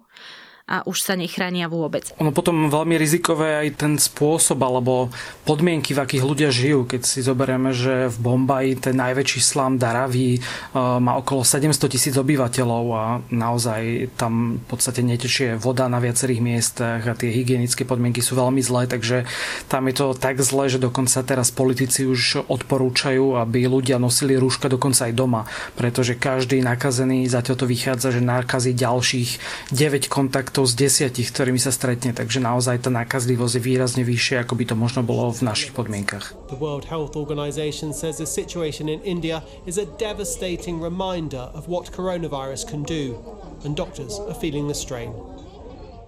a 0.67 0.83
už 0.83 0.99
sa 0.99 1.15
nechránia 1.15 1.71
vôbec. 1.71 2.11
Ono 2.19 2.35
potom 2.35 2.67
veľmi 2.67 2.99
rizikové 2.99 3.55
aj 3.55 3.79
ten 3.79 3.93
spôsob 3.95 4.59
alebo 4.59 5.07
podmienky, 5.47 5.95
v 5.95 6.03
akých 6.03 6.23
ľudia 6.27 6.49
žijú. 6.51 6.83
Keď 6.83 7.01
si 7.07 7.23
zoberieme, 7.23 7.71
že 7.71 8.11
v 8.11 8.17
Bombaji 8.19 8.75
ten 8.75 8.99
najväčší 8.99 9.39
slám 9.39 9.79
Daraví 9.79 10.35
e, 10.35 10.39
má 10.75 11.15
okolo 11.23 11.47
700 11.47 11.71
tisíc 11.87 12.15
obyvateľov 12.19 12.85
a 12.91 13.05
naozaj 13.31 14.11
tam 14.19 14.59
v 14.59 14.65
podstate 14.67 15.07
netečie 15.07 15.55
voda 15.55 15.87
na 15.87 16.03
viacerých 16.03 16.43
miestach 16.43 17.01
a 17.07 17.15
tie 17.15 17.31
hygienické 17.31 17.87
podmienky 17.87 18.19
sú 18.19 18.35
veľmi 18.35 18.59
zlé, 18.59 18.91
takže 18.91 19.23
tam 19.71 19.87
je 19.87 19.95
to 19.95 20.19
tak 20.19 20.43
zlé, 20.43 20.67
že 20.67 20.83
dokonca 20.83 21.23
teraz 21.23 21.47
politici 21.47 22.03
už 22.03 22.43
odporúčajú, 22.43 23.39
aby 23.39 23.71
ľudia 23.71 24.03
nosili 24.03 24.35
rúška 24.35 24.67
dokonca 24.67 25.07
aj 25.07 25.15
doma, 25.15 25.47
pretože 25.79 26.19
každý 26.19 26.59
nakazený, 26.59 27.23
zatiaľ 27.31 27.55
to 27.55 27.71
vychádza, 27.71 28.19
že 28.19 28.19
nakazí 28.19 28.75
ďalších 28.75 29.29
9 29.71 30.11
kontaktov 30.11 30.56
kontaktov 30.57 30.73
z 30.73 30.89
desiatich, 30.89 31.29
ktorými 31.29 31.61
sa 31.61 31.69
stretne, 31.69 32.17
takže 32.17 32.41
naozaj 32.41 32.81
tá 32.81 32.89
nákazlivosť 32.89 33.61
je 33.61 33.61
výrazne 33.61 34.01
vyššia, 34.01 34.41
ako 34.41 34.57
by 34.57 34.65
to 34.65 34.73
možno 34.73 35.05
bolo 35.05 35.29
v 35.29 35.45
našich 35.45 35.69
podmienkach. 35.69 36.33
The 36.49 36.57
World 36.57 36.89
Health 36.89 37.13
Organization 37.13 37.93
says 37.93 38.17
the 38.17 38.25
situation 38.25 38.89
in 38.89 39.05
India 39.05 39.45
is 39.69 39.77
a 39.77 39.85
devastating 40.01 40.81
reminder 40.81 41.53
of 41.53 41.69
what 41.69 41.93
coronavirus 41.93 42.65
can 42.65 42.81
do, 42.81 43.21
and 43.61 43.77
doctors 43.77 44.17
are 44.17 44.33
feeling 44.33 44.65
the 44.65 44.73
strain. 44.73 45.13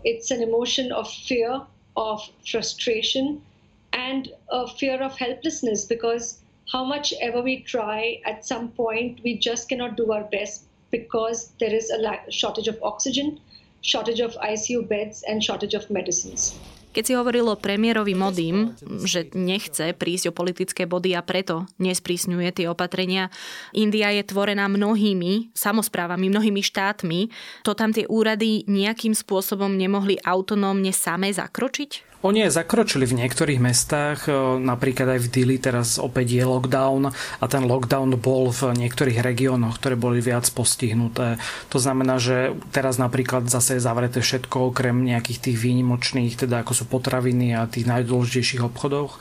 It's 0.01 0.33
an 0.33 0.41
emotion 0.41 0.89
of 0.89 1.05
fear, 1.05 1.61
of 1.93 2.17
frustration, 2.41 3.45
and 3.93 4.33
a 4.49 4.65
fear 4.65 4.97
of 4.97 5.13
helplessness 5.13 5.85
because 5.85 6.41
how 6.73 6.81
much 6.81 7.13
ever 7.21 7.45
we 7.45 7.61
try, 7.61 8.17
at 8.25 8.49
some 8.49 8.73
point 8.73 9.21
we 9.21 9.37
just 9.37 9.69
cannot 9.69 9.93
do 9.93 10.09
our 10.09 10.25
best 10.33 10.65
because 10.89 11.53
there 11.61 11.69
is 11.69 11.93
a 11.93 12.01
shortage 12.33 12.65
of 12.65 12.81
oxygen, 12.81 13.37
shortage 13.81 14.19
of 14.19 14.35
ICU 14.41 14.87
beds 14.87 15.23
and 15.27 15.43
shortage 15.43 15.75
of 15.75 15.89
medicines. 15.89 16.55
Keď 16.89 17.03
si 17.05 17.13
hovorilo 17.13 17.53
premiérovi 17.53 18.17
Modým, 18.17 18.73
že 19.05 19.29
nechce 19.37 19.93
prísť 19.93 20.33
o 20.33 20.37
politické 20.37 20.89
body 20.89 21.13
a 21.13 21.21
preto 21.21 21.69
nesprísňuje 21.77 22.49
tie 22.49 22.65
opatrenia, 22.65 23.29
India 23.77 24.09
je 24.09 24.25
tvorená 24.25 24.65
mnohými 24.65 25.53
samozprávami, 25.53 26.33
mnohými 26.33 26.65
štátmi, 26.65 27.29
to 27.61 27.77
tam 27.77 27.93
tie 27.93 28.09
úrady 28.09 28.65
nejakým 28.65 29.13
spôsobom 29.13 29.69
nemohli 29.77 30.17
autonómne 30.25 30.89
same 30.89 31.29
zakročiť? 31.29 32.08
Oni 32.19 32.43
aj 32.43 32.59
zakročili 32.59 33.07
v 33.07 33.23
niektorých 33.23 33.63
mestách, 33.63 34.27
e, 34.27 34.35
napríklad 34.59 35.15
aj 35.15 35.19
v 35.23 35.31
Dili 35.31 35.55
teraz 35.55 35.95
opäť 35.95 36.35
je 36.35 36.43
lockdown 36.43 37.15
a 37.15 37.45
ten 37.47 37.63
lockdown 37.63 38.19
bol 38.19 38.51
v 38.51 38.75
niektorých 38.75 39.23
regiónoch, 39.23 39.79
ktoré 39.79 39.95
boli 39.95 40.19
viac 40.19 40.43
postihnuté. 40.51 41.39
To 41.71 41.79
znamená, 41.79 42.19
že 42.19 42.51
teraz 42.75 42.99
napríklad 42.99 43.47
zase 43.47 43.79
je 43.79 43.85
zavreté 43.87 44.19
všetko 44.19 44.75
okrem 44.75 44.99
nejakých 44.99 45.47
tých 45.47 45.57
výnimočných, 45.63 46.35
teda 46.35 46.67
ako 46.67 46.83
sú 46.83 46.83
potraviny 46.91 47.55
a 47.55 47.71
tých 47.71 47.87
najdôležitejších 47.87 48.67
obchodov 48.67 49.15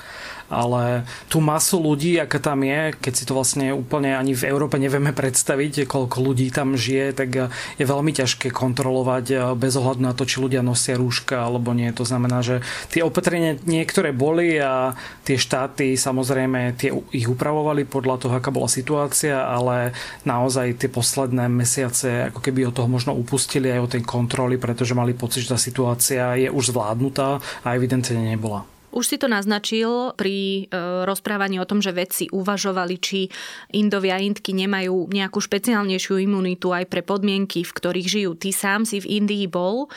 ale 0.48 1.04
tú 1.28 1.44
masu 1.44 1.76
ľudí, 1.76 2.16
aká 2.16 2.40
tam 2.40 2.64
je, 2.64 2.96
keď 2.96 3.12
si 3.12 3.24
to 3.28 3.36
vlastne 3.36 3.72
úplne 3.76 4.16
ani 4.16 4.32
v 4.32 4.48
Európe 4.48 4.80
nevieme 4.80 5.12
predstaviť, 5.12 5.84
koľko 5.84 6.24
ľudí 6.24 6.48
tam 6.48 6.74
žije, 6.74 7.12
tak 7.12 7.52
je 7.76 7.84
veľmi 7.84 8.12
ťažké 8.16 8.48
kontrolovať 8.48 9.26
eh, 9.30 9.38
bez 9.54 9.76
ohľadu 9.76 10.00
na 10.00 10.16
to, 10.16 10.24
či 10.24 10.40
ľudia 10.40 10.64
nosia 10.64 10.96
rúška 10.96 11.44
alebo 11.44 11.76
nie. 11.76 11.92
To 11.92 12.04
znamená, 12.08 12.40
že 12.40 12.64
tie 12.88 13.04
opatrenia 13.04 13.60
niektoré 13.68 14.16
boli 14.16 14.56
a 14.56 14.96
tie 15.28 15.36
štáty 15.36 15.94
samozrejme 15.94 16.74
tie 16.80 16.90
ich 17.12 17.28
upravovali 17.28 17.84
podľa 17.84 18.16
toho, 18.24 18.34
aká 18.40 18.48
bola 18.48 18.72
situácia, 18.72 19.44
ale 19.44 19.92
naozaj 20.24 20.80
tie 20.80 20.88
posledné 20.88 21.52
mesiace 21.52 22.32
ako 22.32 22.40
keby 22.40 22.72
od 22.72 22.74
toho 22.74 22.88
možno 22.88 23.12
upustili 23.12 23.68
aj 23.68 23.80
od 23.84 23.92
tej 23.92 24.02
kontroly, 24.08 24.56
pretože 24.56 24.96
mali 24.96 25.12
pocit, 25.12 25.44
že 25.44 25.52
tá 25.52 25.58
situácia 25.60 26.34
je 26.40 26.48
už 26.48 26.72
zvládnutá 26.72 27.44
a 27.62 27.68
evidentne 27.76 28.16
nebola. 28.16 28.77
Už 28.88 29.04
si 29.04 29.16
to 29.20 29.28
naznačil 29.28 30.16
pri 30.16 30.64
e, 30.64 31.04
rozprávaní 31.04 31.60
o 31.60 31.68
tom, 31.68 31.84
že 31.84 31.92
vedci 31.92 32.26
uvažovali, 32.32 32.96
či 32.96 33.28
Indovia 33.76 34.16
a 34.16 34.22
Indky 34.24 34.56
nemajú 34.56 35.12
nejakú 35.12 35.38
špeciálnejšiu 35.38 36.24
imunitu 36.24 36.72
aj 36.72 36.88
pre 36.88 37.04
podmienky, 37.04 37.62
v 37.62 37.72
ktorých 37.72 38.08
žijú. 38.08 38.32
Ty 38.34 38.50
sám 38.50 38.80
si 38.88 39.04
v 39.04 39.20
Indii 39.22 39.46
bol. 39.46 39.92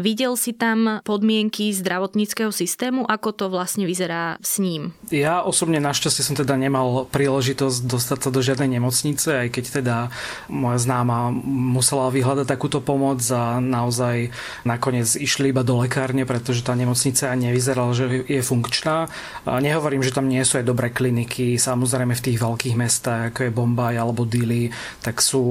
Videl 0.00 0.32
si 0.40 0.56
tam 0.56 1.04
podmienky 1.04 1.76
zdravotníckého 1.76 2.48
systému, 2.48 3.04
ako 3.04 3.36
to 3.36 3.44
vlastne 3.52 3.84
vyzerá 3.84 4.40
s 4.40 4.56
ním? 4.56 4.96
Ja 5.12 5.44
osobne 5.44 5.76
našťastie 5.76 6.24
som 6.24 6.32
teda 6.32 6.56
nemal 6.56 7.04
príležitosť 7.12 7.84
dostať 7.84 8.18
sa 8.24 8.30
do 8.32 8.40
žiadnej 8.40 8.80
nemocnice, 8.80 9.44
aj 9.44 9.48
keď 9.52 9.64
teda 9.84 9.96
moja 10.48 10.80
známa 10.80 11.28
musela 11.44 12.08
vyhľadať 12.08 12.48
takúto 12.48 12.80
pomoc 12.80 13.20
a 13.28 13.60
naozaj 13.60 14.32
nakoniec 14.64 15.04
išli 15.20 15.52
iba 15.52 15.60
do 15.60 15.76
lekárne, 15.84 16.24
pretože 16.24 16.64
tá 16.64 16.72
nemocnica 16.72 17.28
ani 17.28 17.52
nevyzerala, 17.52 17.92
že 17.92 18.24
je 18.24 18.40
funkčná. 18.40 19.12
Nehovorím, 19.44 20.00
že 20.00 20.16
tam 20.16 20.32
nie 20.32 20.40
sú 20.48 20.56
aj 20.56 20.64
dobré 20.64 20.88
kliniky, 20.88 21.60
samozrejme 21.60 22.16
v 22.16 22.24
tých 22.24 22.38
veľkých 22.40 22.78
mestách, 22.78 23.36
ako 23.36 23.40
je 23.44 23.52
Bombaj 23.52 24.00
alebo 24.00 24.24
Dili, 24.24 24.72
tak 25.04 25.20
sú 25.20 25.42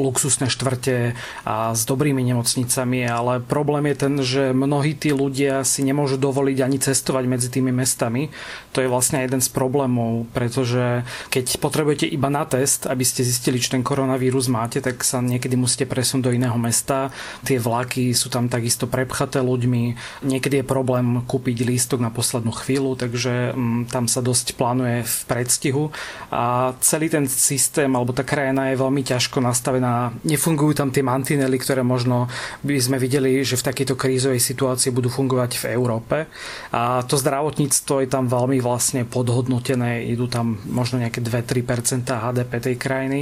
luxusné 0.00 0.50
štvrte 0.50 1.14
a 1.44 1.76
s 1.76 1.86
dobrými 1.86 2.26
nemocnicami, 2.26 3.06
ale 3.06 3.38
problém 3.38 3.67
je 3.76 3.96
ten, 3.96 4.14
že 4.24 4.42
mnohí 4.56 4.96
tí 4.96 5.12
ľudia 5.12 5.60
si 5.68 5.84
nemôžu 5.84 6.16
dovoliť 6.16 6.58
ani 6.64 6.78
cestovať 6.80 7.24
medzi 7.28 7.48
tými 7.52 7.68
mestami. 7.68 8.32
To 8.72 8.80
je 8.80 8.88
vlastne 8.88 9.20
jeden 9.20 9.44
z 9.44 9.48
problémov, 9.52 10.24
pretože 10.32 11.04
keď 11.28 11.60
potrebujete 11.60 12.08
iba 12.08 12.32
na 12.32 12.48
test, 12.48 12.88
aby 12.88 13.04
ste 13.04 13.26
zistili, 13.26 13.60
či 13.60 13.76
ten 13.76 13.84
koronavírus 13.84 14.48
máte, 14.48 14.80
tak 14.80 15.04
sa 15.04 15.20
niekedy 15.20 15.58
musíte 15.58 15.84
presunúť 15.84 16.30
do 16.30 16.34
iného 16.34 16.56
mesta. 16.56 17.12
Tie 17.44 17.60
vlaky 17.60 18.16
sú 18.16 18.32
tam 18.32 18.48
takisto 18.48 18.88
prepchaté 18.88 19.44
ľuďmi. 19.44 19.82
Niekedy 20.24 20.62
je 20.62 20.66
problém 20.66 21.20
kúpiť 21.26 21.66
lístok 21.66 22.00
na 22.00 22.08
poslednú 22.08 22.54
chvíľu, 22.54 22.96
takže 22.96 23.52
mm, 23.52 23.92
tam 23.92 24.08
sa 24.08 24.24
dosť 24.24 24.56
plánuje 24.56 25.04
v 25.04 25.16
predstihu. 25.28 25.84
A 26.32 26.72
celý 26.80 27.10
ten 27.10 27.26
systém 27.28 27.90
alebo 27.92 28.14
tá 28.14 28.22
krajina 28.22 28.70
je 28.70 28.80
veľmi 28.80 29.02
ťažko 29.02 29.42
nastavená. 29.42 30.14
Nefungujú 30.22 30.78
tam 30.78 30.94
tie 30.94 31.02
mantinely, 31.02 31.58
ktoré 31.58 31.82
možno 31.82 32.30
by 32.62 32.78
sme 32.78 32.96
videli, 33.02 33.42
že 33.48 33.56
v 33.56 33.66
takejto 33.72 33.96
krízovej 33.96 34.44
situácii 34.44 34.92
budú 34.92 35.08
fungovať 35.08 35.56
v 35.56 35.64
Európe. 35.72 36.28
A 36.76 37.00
to 37.08 37.16
zdravotníctvo 37.16 38.04
je 38.04 38.08
tam 38.12 38.28
veľmi 38.28 38.60
vlastne 38.60 39.08
podhodnotené, 39.08 40.04
idú 40.12 40.28
tam 40.28 40.60
možno 40.68 41.00
nejaké 41.00 41.24
2-3% 41.24 42.04
HDP 42.04 42.52
tej 42.60 42.76
krajiny. 42.76 43.20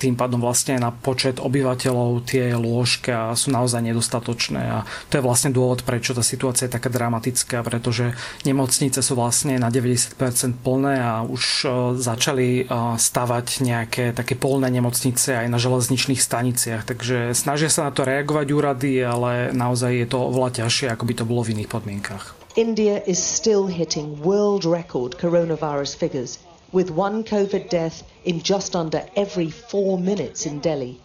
Tým 0.00 0.16
pádom 0.16 0.40
vlastne 0.40 0.80
na 0.80 0.88
počet 0.88 1.36
obyvateľov 1.36 2.24
tie 2.24 2.56
lôžka 2.56 3.36
sú 3.36 3.52
naozaj 3.52 3.84
nedostatočné 3.84 4.62
a 4.64 4.78
to 5.12 5.20
je 5.20 5.26
vlastne 5.26 5.52
dôvod, 5.52 5.84
prečo 5.84 6.16
tá 6.16 6.24
situácia 6.24 6.66
je 6.66 6.76
taká 6.76 6.88
dramatická, 6.88 7.60
pretože 7.60 8.16
nemocnice 8.48 9.04
sú 9.04 9.18
vlastne 9.18 9.60
na 9.60 9.68
90% 9.68 10.16
plné 10.64 11.02
a 11.02 11.20
už 11.26 11.42
e, 11.62 11.68
začali 12.00 12.48
e, 12.62 12.74
stavať 12.96 13.46
nejaké 13.60 14.04
také 14.16 14.38
polné 14.38 14.72
nemocnice 14.72 15.36
aj 15.36 15.46
na 15.50 15.58
železničných 15.60 16.20
staniciach, 16.22 16.82
takže 16.86 17.36
snažia 17.36 17.68
sa 17.68 17.88
na 17.88 17.92
to 17.92 18.06
reagovať 18.06 18.46
úrady, 18.54 18.92
ale 19.02 19.50
naozaj 19.66 19.92
je 19.98 20.06
to 20.06 20.18
oveľa 20.30 20.62
ťažšie, 20.62 20.86
ako 20.94 21.04
by 21.10 21.14
to 21.18 21.24
bolo 21.26 21.42
v 21.42 21.58
iných 21.58 21.70
podmienkach. 21.74 22.24
India 22.54 23.02
is 23.04 23.18
still 23.18 23.66
hitting 23.66 24.16
world 24.22 24.64
record 24.64 25.18
coronavirus 25.18 25.98
figures, 25.98 26.38
with 26.70 26.94
one 26.94 27.26
COVID 27.26 27.68
death 27.68 28.06
in 28.24 28.38
just 28.40 28.78
under 28.78 29.02
every 29.18 29.50
four 29.50 29.98
minutes 29.98 30.46
in 30.46 30.62
Delhi, 30.62 31.02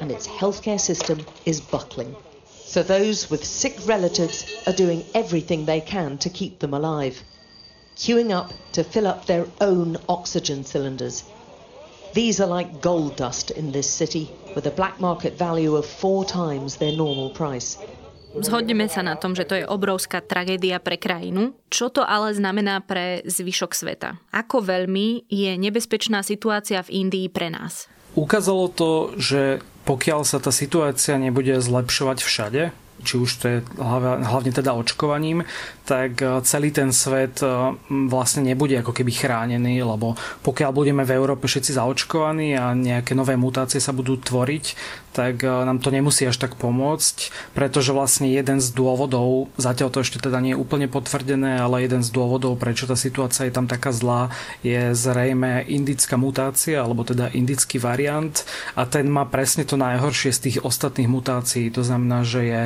and 0.00 0.12
its 0.12 0.28
healthcare 0.28 0.80
system 0.80 1.24
is 1.48 1.60
buckling. 1.60 2.12
So 2.72 2.82
those 2.82 3.28
with 3.28 3.44
sick 3.44 3.76
relatives 3.84 4.48
are 4.66 4.72
doing 4.72 5.04
everything 5.12 5.64
they 5.64 5.80
can 5.80 6.16
to 6.24 6.30
keep 6.30 6.60
them 6.60 6.72
alive, 6.72 7.20
queuing 7.96 8.30
up 8.32 8.52
to 8.72 8.84
fill 8.84 9.06
up 9.06 9.26
their 9.26 9.44
own 9.60 9.96
oxygen 10.08 10.64
cylinders. 10.64 11.24
These 12.14 12.40
are 12.40 12.48
like 12.48 12.80
gold 12.80 13.16
dust 13.16 13.50
in 13.50 13.72
this 13.72 13.88
city, 13.88 14.30
with 14.54 14.64
a 14.68 14.76
black 14.80 15.00
market 15.00 15.36
value 15.36 15.76
of 15.76 15.84
four 15.84 16.24
times 16.24 16.76
their 16.76 16.96
normal 16.96 17.30
price. 17.30 17.76
Zhodneme 18.32 18.88
sa 18.88 19.04
na 19.04 19.12
tom, 19.20 19.36
že 19.36 19.44
to 19.44 19.60
je 19.60 19.68
obrovská 19.68 20.24
tragédia 20.24 20.80
pre 20.80 20.96
krajinu. 20.96 21.52
Čo 21.68 21.92
to 21.92 22.00
ale 22.00 22.32
znamená 22.32 22.80
pre 22.80 23.20
zvyšok 23.28 23.72
sveta? 23.76 24.16
Ako 24.32 24.64
veľmi 24.64 25.28
je 25.28 25.52
nebezpečná 25.60 26.24
situácia 26.24 26.80
v 26.80 27.04
Indii 27.04 27.28
pre 27.28 27.52
nás? 27.52 27.92
Ukázalo 28.16 28.72
to, 28.72 29.12
že 29.20 29.60
pokiaľ 29.84 30.24
sa 30.24 30.40
tá 30.40 30.48
situácia 30.48 31.20
nebude 31.20 31.60
zlepšovať 31.60 32.18
všade, 32.24 32.62
či 33.02 33.14
už 33.18 33.30
to 33.42 33.44
je 33.50 33.58
hlavne 33.82 34.52
teda 34.54 34.78
očkovaním, 34.78 35.42
tak 35.82 36.22
e, 36.22 36.38
celý 36.46 36.70
ten 36.70 36.94
svet 36.94 37.42
e, 37.42 37.46
vlastne 38.06 38.46
nebude 38.46 38.78
ako 38.78 38.94
keby 38.94 39.10
chránený, 39.10 39.82
lebo 39.82 40.14
pokiaľ 40.46 40.70
budeme 40.70 41.02
v 41.02 41.14
Európe 41.18 41.50
všetci 41.50 41.74
zaočkovaní 41.74 42.54
a 42.54 42.72
nejaké 42.78 43.18
nové 43.18 43.34
mutácie 43.34 43.82
sa 43.82 43.90
budú 43.90 44.22
tvoriť, 44.22 44.64
tak 45.12 45.44
e, 45.44 45.48
nám 45.48 45.78
to 45.78 45.92
nemusí 45.92 46.24
až 46.24 46.40
tak 46.40 46.56
pomôcť, 46.56 47.30
pretože 47.52 47.92
vlastne 47.92 48.32
jeden 48.32 48.58
z 48.58 48.68
dôvodov, 48.72 49.52
zatiaľ 49.60 49.92
to 49.92 50.00
ešte 50.00 50.18
teda 50.18 50.40
nie 50.40 50.56
je 50.56 50.60
úplne 50.60 50.88
potvrdené, 50.88 51.60
ale 51.60 51.84
jeden 51.84 52.00
z 52.00 52.10
dôvodov, 52.10 52.56
prečo 52.56 52.88
tá 52.88 52.96
situácia 52.96 53.46
je 53.46 53.54
tam 53.54 53.68
taká 53.68 53.92
zlá, 53.92 54.32
je 54.64 54.96
zrejme 54.96 55.68
indická 55.68 56.16
mutácia, 56.16 56.80
alebo 56.80 57.04
teda 57.04 57.28
indický 57.36 57.76
variant 57.76 58.32
a 58.74 58.88
ten 58.88 59.06
má 59.06 59.28
presne 59.28 59.68
to 59.68 59.76
najhoršie 59.76 60.32
z 60.32 60.40
tých 60.48 60.56
ostatných 60.64 61.08
mutácií. 61.12 61.68
To 61.76 61.84
znamená, 61.84 62.24
že 62.24 62.40
je 62.42 62.60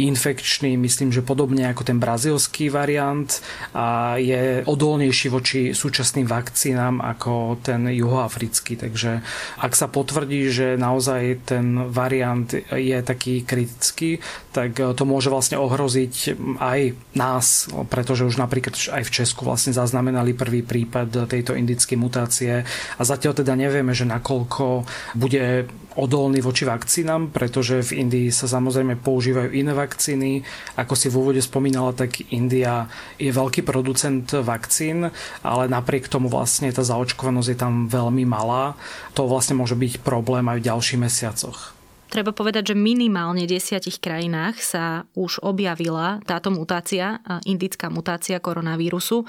infekčný, 0.00 0.80
myslím, 0.80 1.12
že 1.12 1.20
podobne 1.20 1.68
ako 1.68 1.84
ten 1.84 2.00
brazilský 2.00 2.72
variant 2.72 3.28
a 3.76 4.16
je 4.16 4.64
odolnejší 4.64 5.28
voči 5.28 5.60
súčasným 5.76 6.24
vakcínám 6.24 7.04
ako 7.04 7.60
ten 7.60 7.84
juhoafrický. 7.92 8.80
Takže 8.80 9.20
ak 9.60 9.72
sa 9.76 9.90
potvrdí, 9.90 10.48
že 10.48 10.80
naozaj 10.80 11.22
ten 11.44 11.89
variant 11.90 12.46
je 12.70 12.98
taký 13.02 13.42
kritický, 13.42 14.22
tak 14.54 14.78
to 14.78 15.02
môže 15.02 15.28
vlastne 15.28 15.58
ohroziť 15.58 16.38
aj 16.62 16.80
nás, 17.18 17.66
pretože 17.90 18.24
už 18.24 18.38
napríklad 18.38 18.78
aj 18.78 19.02
v 19.02 19.14
Česku 19.14 19.42
vlastne 19.44 19.74
zaznamenali 19.74 20.38
prvý 20.38 20.62
prípad 20.62 21.26
tejto 21.26 21.58
indickej 21.58 21.98
mutácie 21.98 22.62
a 22.96 23.02
zatiaľ 23.02 23.42
teda 23.42 23.58
nevieme, 23.58 23.90
že 23.90 24.06
nakoľko 24.06 24.86
bude 25.18 25.66
odolný 25.98 26.38
voči 26.38 26.62
vakcínam, 26.62 27.34
pretože 27.34 27.82
v 27.82 28.06
Indii 28.06 28.28
sa 28.30 28.46
samozrejme 28.46 29.02
používajú 29.02 29.50
iné 29.50 29.74
vakcíny. 29.74 30.46
Ako 30.78 30.94
si 30.94 31.10
v 31.10 31.18
úvode 31.18 31.42
spomínala, 31.42 31.90
tak 31.90 32.30
India 32.30 32.86
je 33.18 33.28
veľký 33.34 33.66
producent 33.66 34.30
vakcín, 34.30 35.10
ale 35.42 35.64
napriek 35.66 36.06
tomu 36.06 36.30
vlastne 36.30 36.70
tá 36.70 36.86
zaočkovanosť 36.86 37.48
je 37.50 37.58
tam 37.58 37.90
veľmi 37.90 38.22
malá. 38.22 38.78
To 39.18 39.26
vlastne 39.26 39.58
môže 39.58 39.74
byť 39.74 40.00
problém 40.06 40.46
aj 40.46 40.56
v 40.62 40.66
ďalších 40.70 41.02
mesiacoch. 41.02 41.79
Treba 42.10 42.34
povedať, 42.34 42.74
že 42.74 42.76
minimálne 42.76 43.46
v 43.46 43.54
desiatich 43.54 44.02
krajinách 44.02 44.58
sa 44.58 45.06
už 45.14 45.46
objavila 45.46 46.18
táto 46.26 46.50
mutácia, 46.50 47.22
indická 47.46 47.86
mutácia 47.86 48.42
koronavírusu. 48.42 49.22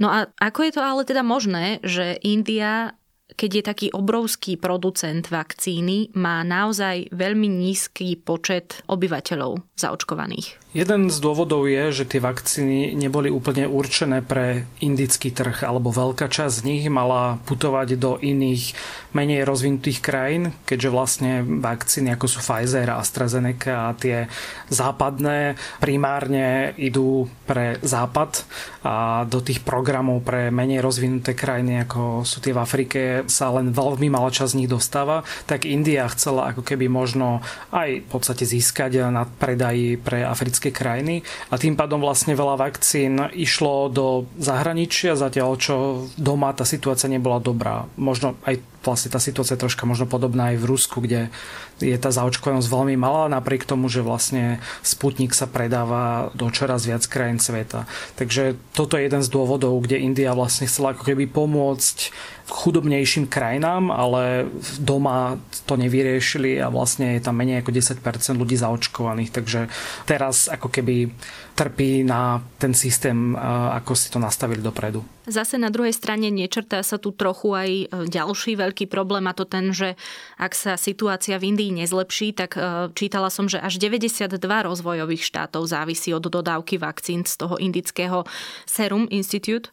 No 0.00 0.08
a 0.08 0.24
ako 0.40 0.64
je 0.64 0.72
to 0.72 0.82
ale 0.82 1.04
teda 1.04 1.20
možné, 1.20 1.84
že 1.84 2.16
India 2.24 2.96
keď 3.26 3.50
je 3.52 3.62
taký 3.62 3.86
obrovský 3.90 4.54
producent 4.54 5.26
vakcíny, 5.26 6.14
má 6.14 6.46
naozaj 6.46 7.10
veľmi 7.10 7.50
nízky 7.50 8.14
počet 8.14 8.86
obyvateľov 8.86 9.66
zaočkovaných. 9.74 10.62
Jeden 10.76 11.08
z 11.08 11.24
dôvodov 11.24 11.64
je, 11.64 11.88
že 11.88 12.04
tie 12.04 12.20
vakcíny 12.20 12.92
neboli 12.92 13.32
úplne 13.32 13.64
určené 13.64 14.20
pre 14.20 14.68
indický 14.84 15.32
trh, 15.32 15.64
alebo 15.64 15.88
veľká 15.88 16.28
časť 16.28 16.52
z 16.52 16.66
nich 16.68 16.84
mala 16.92 17.40
putovať 17.48 17.96
do 17.96 18.20
iných, 18.20 18.76
menej 19.16 19.48
rozvinutých 19.48 20.04
krajín, 20.04 20.52
keďže 20.68 20.92
vlastne 20.92 21.40
vakcíny 21.40 22.12
ako 22.12 22.28
sú 22.28 22.44
Pfizer 22.44 22.92
AstraZeneca 22.92 23.88
a 23.88 23.96
tie 23.96 24.28
západné 24.68 25.56
primárne 25.80 26.76
idú 26.76 27.24
pre 27.48 27.80
západ 27.80 28.44
a 28.84 29.24
do 29.24 29.40
tých 29.40 29.64
programov 29.64 30.20
pre 30.20 30.52
menej 30.52 30.84
rozvinuté 30.84 31.32
krajiny, 31.32 31.88
ako 31.88 32.28
sú 32.28 32.44
tie 32.44 32.52
v 32.52 32.60
Afrike, 32.60 33.00
sa 33.32 33.48
len 33.56 33.72
veľmi 33.72 34.12
malá 34.12 34.28
časť 34.28 34.52
z 34.52 34.58
nich 34.60 34.68
dostáva, 34.68 35.24
tak 35.48 35.64
India 35.64 36.04
chcela 36.12 36.52
ako 36.52 36.60
keby 36.60 36.92
možno 36.92 37.40
aj 37.72 38.04
v 38.04 38.08
podstate 38.12 38.44
získať 38.44 39.08
na 39.08 39.24
predaji 39.24 39.96
pre 39.96 40.20
africké 40.20 40.65
africké 40.66 40.74
krajiny 40.74 41.22
a 41.50 41.54
tým 41.58 41.78
pádom 41.78 42.02
vlastne 42.02 42.34
veľa 42.34 42.58
vakcín 42.58 43.30
išlo 43.34 43.88
do 43.88 44.26
zahraničia, 44.38 45.14
zatiaľ 45.14 45.50
čo 45.58 45.74
doma 46.18 46.50
tá 46.52 46.66
situácia 46.66 47.06
nebola 47.06 47.38
dobrá. 47.38 47.86
Možno 47.94 48.34
aj 48.42 48.58
vlastne 48.86 49.10
tá 49.10 49.18
situácia 49.18 49.58
je 49.58 49.66
troška 49.66 49.82
možno 49.82 50.06
podobná 50.06 50.54
aj 50.54 50.62
v 50.62 50.68
Rusku, 50.70 51.02
kde 51.02 51.34
je 51.82 51.98
tá 51.98 52.14
zaočkovanosť 52.14 52.70
veľmi 52.70 52.94
malá, 52.94 53.26
napriek 53.26 53.66
tomu, 53.66 53.90
že 53.90 54.06
vlastne 54.06 54.62
Sputnik 54.86 55.34
sa 55.34 55.50
predáva 55.50 56.30
do 56.32 56.46
čoraz 56.48 56.86
viac 56.86 57.02
krajín 57.10 57.42
sveta. 57.42 57.90
Takže 58.14 58.54
toto 58.72 58.94
je 58.94 59.10
jeden 59.10 59.26
z 59.26 59.28
dôvodov, 59.28 59.74
kde 59.82 59.98
India 59.98 60.32
vlastne 60.32 60.70
chcela 60.70 60.94
ako 60.94 61.02
keby 61.02 61.26
pomôcť 61.26 62.14
chudobnejším 62.46 63.26
krajinám, 63.26 63.90
ale 63.90 64.46
doma 64.78 65.34
to 65.66 65.74
nevyriešili 65.74 66.62
a 66.62 66.70
vlastne 66.70 67.18
je 67.18 67.26
tam 67.26 67.34
menej 67.34 67.58
ako 67.66 67.74
10% 67.74 67.98
ľudí 68.38 68.54
zaočkovaných. 68.54 69.34
Takže 69.34 69.66
teraz 70.06 70.46
ako 70.46 70.70
keby 70.70 71.10
trpí 71.58 72.06
na 72.06 72.38
ten 72.62 72.70
systém, 72.70 73.34
ako 73.74 73.98
si 73.98 74.14
to 74.14 74.22
nastavili 74.22 74.62
dopredu. 74.62 75.02
Zase 75.26 75.58
na 75.58 75.74
druhej 75.74 75.90
strane 75.90 76.30
nečrtá 76.30 76.86
sa 76.86 77.02
tu 77.02 77.10
trochu 77.10 77.50
aj 77.50 77.70
e, 77.70 77.84
ďalší 78.06 78.54
veľký 78.54 78.86
problém 78.86 79.26
a 79.26 79.34
to 79.34 79.42
ten, 79.42 79.74
že 79.74 79.98
ak 80.38 80.54
sa 80.54 80.78
situácia 80.78 81.34
v 81.42 81.50
Indii 81.50 81.82
nezlepší, 81.82 82.30
tak 82.30 82.54
e, 82.54 82.94
čítala 82.94 83.26
som, 83.26 83.50
že 83.50 83.58
až 83.58 83.82
92 83.82 84.38
rozvojových 84.40 85.26
štátov 85.26 85.66
závisí 85.66 86.14
od 86.14 86.22
dodávky 86.30 86.78
vakcín 86.78 87.26
z 87.26 87.42
toho 87.42 87.58
indického 87.58 88.22
Serum 88.70 89.10
Institute. 89.10 89.66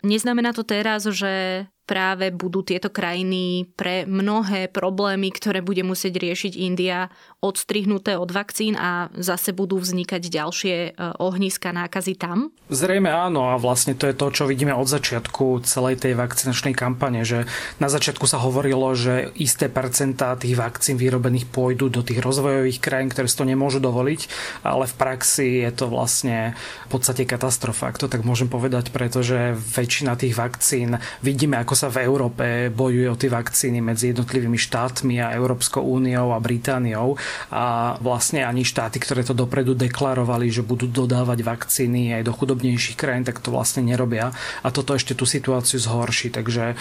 Neznamená 0.00 0.56
to 0.56 0.64
teraz, 0.64 1.04
že 1.04 1.66
práve 1.86 2.34
budú 2.34 2.66
tieto 2.66 2.90
krajiny 2.90 3.70
pre 3.78 4.02
mnohé 4.04 4.66
problémy, 4.66 5.30
ktoré 5.30 5.62
bude 5.62 5.86
musieť 5.86 6.18
riešiť 6.18 6.52
India, 6.58 7.06
odstrihnuté 7.38 8.18
od 8.18 8.34
vakcín 8.34 8.74
a 8.74 9.06
zase 9.14 9.54
budú 9.54 9.78
vznikať 9.78 10.18
ďalšie 10.26 10.76
e, 10.76 10.90
ohniska 11.22 11.70
nákazy 11.70 12.18
tam? 12.18 12.50
Zrejme 12.66 13.06
áno 13.06 13.54
a 13.54 13.54
vlastne 13.54 13.94
to 13.94 14.10
je 14.10 14.18
to, 14.18 14.26
čo 14.34 14.50
vidíme 14.50 14.74
od 14.74 14.90
začiatku 14.90 15.62
celej 15.62 16.02
tej 16.02 16.18
vakcinačnej 16.18 16.74
kampane, 16.74 17.22
že 17.22 17.46
na 17.78 17.86
začiatku 17.86 18.26
sa 18.26 18.42
hovorilo, 18.42 18.90
že 18.98 19.30
isté 19.38 19.70
percentá 19.70 20.34
tých 20.34 20.58
vakcín 20.58 20.98
vyrobených 20.98 21.46
pôjdu 21.46 21.86
do 21.86 22.02
tých 22.02 22.18
rozvojových 22.18 22.82
krajín, 22.82 23.14
ktoré 23.14 23.30
si 23.30 23.38
to 23.38 23.46
nemôžu 23.46 23.78
dovoliť, 23.78 24.20
ale 24.66 24.90
v 24.90 24.94
praxi 24.98 25.62
je 25.62 25.70
to 25.70 25.86
vlastne 25.86 26.58
v 26.58 26.88
podstate 26.90 27.22
katastrofa, 27.22 27.94
ak 27.94 28.02
to 28.02 28.10
tak 28.10 28.26
môžem 28.26 28.50
povedať, 28.50 28.90
pretože 28.90 29.54
väčšina 29.54 30.18
tých 30.18 30.34
vakcín 30.34 30.98
vidíme, 31.22 31.60
ako 31.62 31.75
sa 31.76 31.92
v 31.92 32.08
Európe 32.08 32.72
bojuje 32.72 33.08
o 33.12 33.20
tie 33.20 33.28
vakcíny 33.28 33.84
medzi 33.84 34.16
jednotlivými 34.16 34.56
štátmi 34.56 35.20
a 35.20 35.36
Európskou 35.36 35.84
úniou 35.84 36.32
a 36.32 36.40
Britániou 36.40 37.20
a 37.52 37.94
vlastne 38.00 38.42
ani 38.48 38.64
štáty, 38.64 38.96
ktoré 38.96 39.20
to 39.20 39.36
dopredu 39.36 39.76
deklarovali, 39.76 40.48
že 40.48 40.64
budú 40.64 40.88
dodávať 40.88 41.44
vakcíny 41.44 42.16
aj 42.16 42.22
do 42.24 42.32
chudobnejších 42.32 42.96
krajín, 42.96 43.28
tak 43.28 43.44
to 43.44 43.52
vlastne 43.52 43.84
nerobia 43.84 44.32
a 44.64 44.68
toto 44.72 44.96
ešte 44.96 45.12
tú 45.12 45.28
situáciu 45.28 45.76
zhorší. 45.76 46.32
Takže 46.32 46.72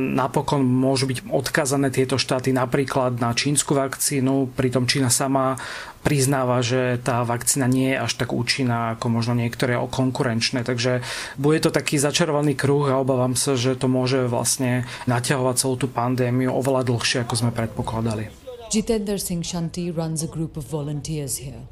napokon 0.00 0.64
môžu 0.64 1.04
byť 1.04 1.28
odkazané 1.28 1.92
tieto 1.92 2.16
štáty 2.16 2.56
napríklad 2.56 3.20
na 3.20 3.36
čínsku 3.36 3.76
vakcínu, 3.76 4.56
pritom 4.56 4.88
Čína 4.88 5.12
sama 5.12 5.60
priznáva, 6.02 6.62
že 6.62 6.98
tá 7.02 7.22
vakcína 7.26 7.66
nie 7.66 7.94
je 7.94 8.02
až 8.02 8.12
tak 8.14 8.32
účinná 8.32 8.96
ako 8.96 9.10
možno 9.10 9.34
niektoré 9.36 9.76
konkurenčné. 9.78 10.62
Takže 10.62 11.02
bude 11.36 11.58
to 11.60 11.70
taký 11.74 11.98
začarovaný 11.98 12.54
kruh 12.54 12.88
a 12.90 13.00
obávam 13.00 13.34
sa, 13.34 13.58
že 13.58 13.74
to 13.74 13.90
môže 13.90 14.26
vlastne 14.30 14.86
naťahovať 15.10 15.54
celú 15.58 15.74
tú 15.76 15.88
pandémiu 15.90 16.54
oveľa 16.54 16.86
dlhšie, 16.88 17.26
ako 17.26 17.34
sme 17.34 17.50
predpokladali. 17.50 18.30
Jitender 18.68 19.16
Singh 19.16 19.44
Shanti 19.44 19.88
runs 19.88 20.20
a 20.22 20.28
group 20.28 20.56
of 20.60 20.68
volunteers 20.68 21.40
here. 21.40 21.64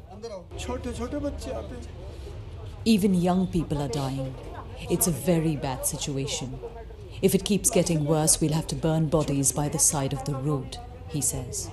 Even 2.85 3.13
young 3.13 3.45
people 3.47 3.77
are 3.81 3.91
dying. 3.91 4.33
It's 4.89 5.07
a 5.07 5.11
very 5.11 5.55
bad 5.55 5.85
situation. 5.85 6.57
If 7.21 7.33
it 7.33 7.45
keeps 7.45 7.69
getting 7.69 8.05
worse, 8.05 8.41
we'll 8.41 8.53
have 8.53 8.67
to 8.67 8.75
burn 8.75 9.09
bodies 9.09 9.51
by 9.51 9.69
the 9.69 9.79
side 9.79 10.13
of 10.13 10.23
the 10.25 10.35
road, 10.35 10.77
he 11.09 11.21
says. 11.21 11.69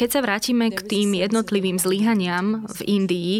Keď 0.00 0.08
sa 0.08 0.24
vrátime 0.24 0.72
k 0.72 0.80
tým 0.80 1.12
jednotlivým 1.12 1.76
zlyhaniam 1.76 2.64
v 2.72 2.80
Indii, 2.88 3.36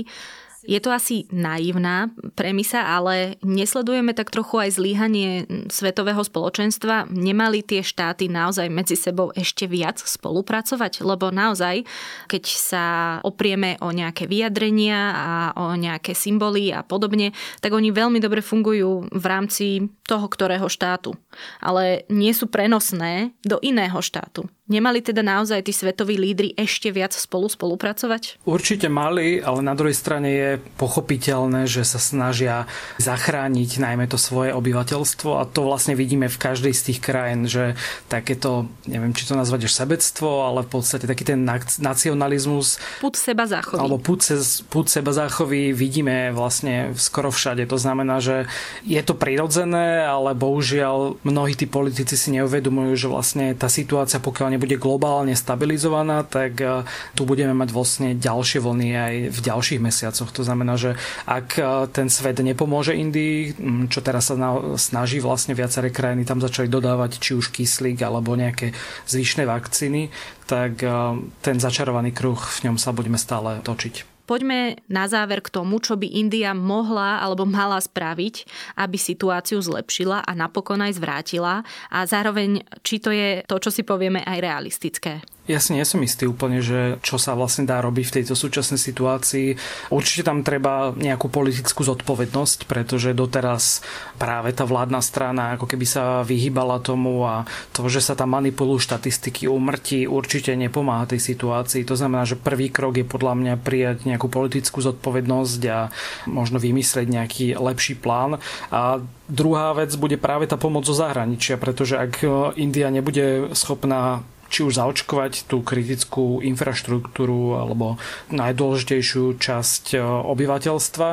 je 0.60 0.76
to 0.76 0.92
asi 0.92 1.24
naivná 1.32 2.12
premisa, 2.36 2.84
ale 2.84 3.40
nesledujeme 3.40 4.12
tak 4.12 4.28
trochu 4.28 4.60
aj 4.60 4.76
zlíhanie 4.76 5.48
svetového 5.72 6.20
spoločenstva. 6.20 7.08
Nemali 7.08 7.64
tie 7.64 7.80
štáty 7.80 8.28
naozaj 8.28 8.68
medzi 8.68 8.92
sebou 8.92 9.32
ešte 9.32 9.64
viac 9.64 10.04
spolupracovať? 10.04 11.00
Lebo 11.00 11.32
naozaj, 11.32 11.88
keď 12.28 12.44
sa 12.44 12.84
oprieme 13.24 13.80
o 13.80 13.88
nejaké 13.88 14.28
vyjadrenia 14.28 15.00
a 15.16 15.32
o 15.56 15.72
nejaké 15.80 16.12
symboly 16.12 16.76
a 16.76 16.84
podobne, 16.84 17.32
tak 17.64 17.72
oni 17.72 17.88
veľmi 17.88 18.20
dobre 18.20 18.44
fungujú 18.44 19.08
v 19.08 19.24
rámci 19.24 19.88
toho 20.04 20.28
ktorého 20.28 20.68
štátu. 20.68 21.16
Ale 21.64 22.04
nie 22.12 22.36
sú 22.36 22.52
prenosné 22.52 23.32
do 23.48 23.56
iného 23.64 23.96
štátu. 24.04 24.44
Nemali 24.70 25.02
teda 25.02 25.26
naozaj 25.26 25.66
tí 25.66 25.74
svetoví 25.74 26.14
lídry 26.14 26.54
ešte 26.54 26.94
viac 26.94 27.10
spolu 27.10 27.50
spolupracovať? 27.50 28.38
Určite 28.46 28.86
mali, 28.86 29.42
ale 29.42 29.66
na 29.66 29.74
druhej 29.74 29.98
strane 29.98 30.30
je 30.30 30.50
pochopiteľné, 30.78 31.66
že 31.66 31.82
sa 31.82 31.98
snažia 31.98 32.70
zachrániť 33.02 33.82
najmä 33.82 34.06
to 34.06 34.14
svoje 34.14 34.54
obyvateľstvo 34.54 35.42
a 35.42 35.44
to 35.50 35.66
vlastne 35.66 35.98
vidíme 35.98 36.30
v 36.30 36.38
každej 36.38 36.70
z 36.70 36.82
tých 36.86 37.00
krajín, 37.02 37.50
že 37.50 37.74
takéto, 38.06 38.70
neviem, 38.86 39.10
či 39.10 39.26
to 39.26 39.34
nazvať 39.34 39.66
až 39.66 39.74
sebectvo, 39.74 40.46
ale 40.46 40.62
v 40.62 40.70
podstate 40.70 41.10
taký 41.10 41.26
ten 41.26 41.42
nacionalizmus. 41.82 42.78
Put 43.02 43.18
seba 43.18 43.50
záchovy. 43.50 43.82
Alebo 43.82 43.98
put, 43.98 44.22
put 44.70 44.86
seba 44.86 45.10
záchovy 45.10 45.74
vidíme 45.74 46.30
vlastne 46.30 46.94
skoro 46.94 47.34
všade. 47.34 47.66
To 47.66 47.74
znamená, 47.74 48.22
že 48.22 48.46
je 48.86 49.02
to 49.02 49.18
prirodzené, 49.18 50.06
ale 50.06 50.38
bohužiaľ 50.38 51.18
mnohí 51.26 51.58
tí 51.58 51.66
politici 51.66 52.14
si 52.14 52.30
neuvedomujú, 52.38 52.94
že 52.94 53.10
vlastne 53.10 53.50
tá 53.58 53.66
situácia, 53.66 54.22
pokiaľ 54.22 54.59
bude 54.60 54.76
globálne 54.76 55.32
stabilizovaná, 55.32 56.28
tak 56.28 56.60
e, 56.60 56.84
tu 57.16 57.24
budeme 57.24 57.56
mať 57.56 57.72
vlastne 57.72 58.08
ďalšie 58.12 58.60
vlny 58.60 58.88
aj 58.92 59.14
v 59.32 59.38
ďalších 59.40 59.80
mesiacoch. 59.80 60.28
To 60.36 60.44
znamená, 60.44 60.76
že 60.76 61.00
ak 61.24 61.48
e, 61.56 61.62
ten 61.88 62.12
svet 62.12 62.36
nepomôže 62.44 62.92
Indii, 62.92 63.56
čo 63.88 64.04
teraz 64.04 64.28
sa 64.28 64.36
snaží 64.76 65.18
vlastne 65.24 65.56
viaceré 65.56 65.88
krajiny 65.88 66.28
tam 66.28 66.44
začali 66.44 66.68
dodávať 66.68 67.16
či 67.16 67.32
už 67.32 67.48
kyslík 67.48 68.04
alebo 68.04 68.36
nejaké 68.36 68.76
zvyšné 69.08 69.48
vakcíny, 69.48 70.12
tak 70.44 70.84
e, 70.84 70.92
ten 71.40 71.56
začarovaný 71.56 72.12
kruh 72.12 72.38
v 72.38 72.68
ňom 72.68 72.76
sa 72.76 72.92
budeme 72.92 73.16
stále 73.16 73.64
točiť. 73.64 74.19
Poďme 74.30 74.78
na 74.86 75.10
záver 75.10 75.42
k 75.42 75.50
tomu, 75.50 75.82
čo 75.82 75.98
by 75.98 76.06
India 76.06 76.54
mohla 76.54 77.18
alebo 77.18 77.42
mala 77.42 77.82
spraviť, 77.82 78.46
aby 78.78 78.94
situáciu 78.94 79.58
zlepšila 79.58 80.22
a 80.22 80.32
napokon 80.38 80.78
aj 80.86 81.02
zvrátila 81.02 81.66
a 81.90 81.98
zároveň, 82.06 82.62
či 82.86 83.02
to 83.02 83.10
je 83.10 83.42
to, 83.50 83.58
čo 83.58 83.74
si 83.74 83.82
povieme, 83.82 84.22
aj 84.22 84.38
realistické. 84.38 85.18
Ja 85.50 85.58
si 85.58 85.74
nie 85.74 85.82
som 85.82 85.98
istý 85.98 86.30
úplne, 86.30 86.62
že 86.62 87.02
čo 87.02 87.18
sa 87.18 87.34
vlastne 87.34 87.66
dá 87.66 87.82
robiť 87.82 88.06
v 88.06 88.14
tejto 88.22 88.38
súčasnej 88.38 88.78
situácii. 88.78 89.58
Určite 89.90 90.22
tam 90.22 90.46
treba 90.46 90.94
nejakú 90.94 91.26
politickú 91.26 91.82
zodpovednosť, 91.82 92.70
pretože 92.70 93.18
doteraz 93.18 93.82
práve 94.14 94.54
tá 94.54 94.62
vládna 94.62 95.02
strana 95.02 95.58
ako 95.58 95.66
keby 95.66 95.86
sa 95.90 96.22
vyhýbala 96.22 96.78
tomu 96.78 97.26
a 97.26 97.50
to, 97.74 97.82
že 97.90 97.98
sa 97.98 98.14
tam 98.14 98.38
manipulujú 98.38 98.78
štatistiky 98.78 99.50
úmrtí, 99.50 100.06
určite 100.06 100.54
nepomáha 100.54 101.10
tej 101.10 101.18
situácii. 101.34 101.82
To 101.82 101.98
znamená, 101.98 102.22
že 102.22 102.38
prvý 102.38 102.70
krok 102.70 103.02
je 103.02 103.10
podľa 103.10 103.34
mňa 103.34 103.54
prijať 103.58 104.06
nejakú 104.06 104.30
politickú 104.30 104.78
zodpovednosť 104.78 105.60
a 105.66 105.90
možno 106.30 106.62
vymyslieť 106.62 107.10
nejaký 107.10 107.46
lepší 107.58 107.98
plán. 107.98 108.38
A 108.70 109.02
druhá 109.26 109.74
vec 109.74 109.90
bude 109.98 110.14
práve 110.14 110.46
tá 110.46 110.54
pomoc 110.54 110.86
zo 110.86 110.94
zahraničia, 110.94 111.58
pretože 111.58 111.98
ak 111.98 112.22
India 112.54 112.86
nebude 112.86 113.50
schopná 113.58 114.22
či 114.50 114.66
už 114.66 114.82
zaočkovať 114.82 115.46
tú 115.46 115.62
kritickú 115.62 116.42
infraštruktúru 116.42 117.56
alebo 117.56 117.96
najdôležitejšiu 118.34 119.38
časť 119.38 119.94
e, 119.94 120.02
obyvateľstva, 120.02 121.08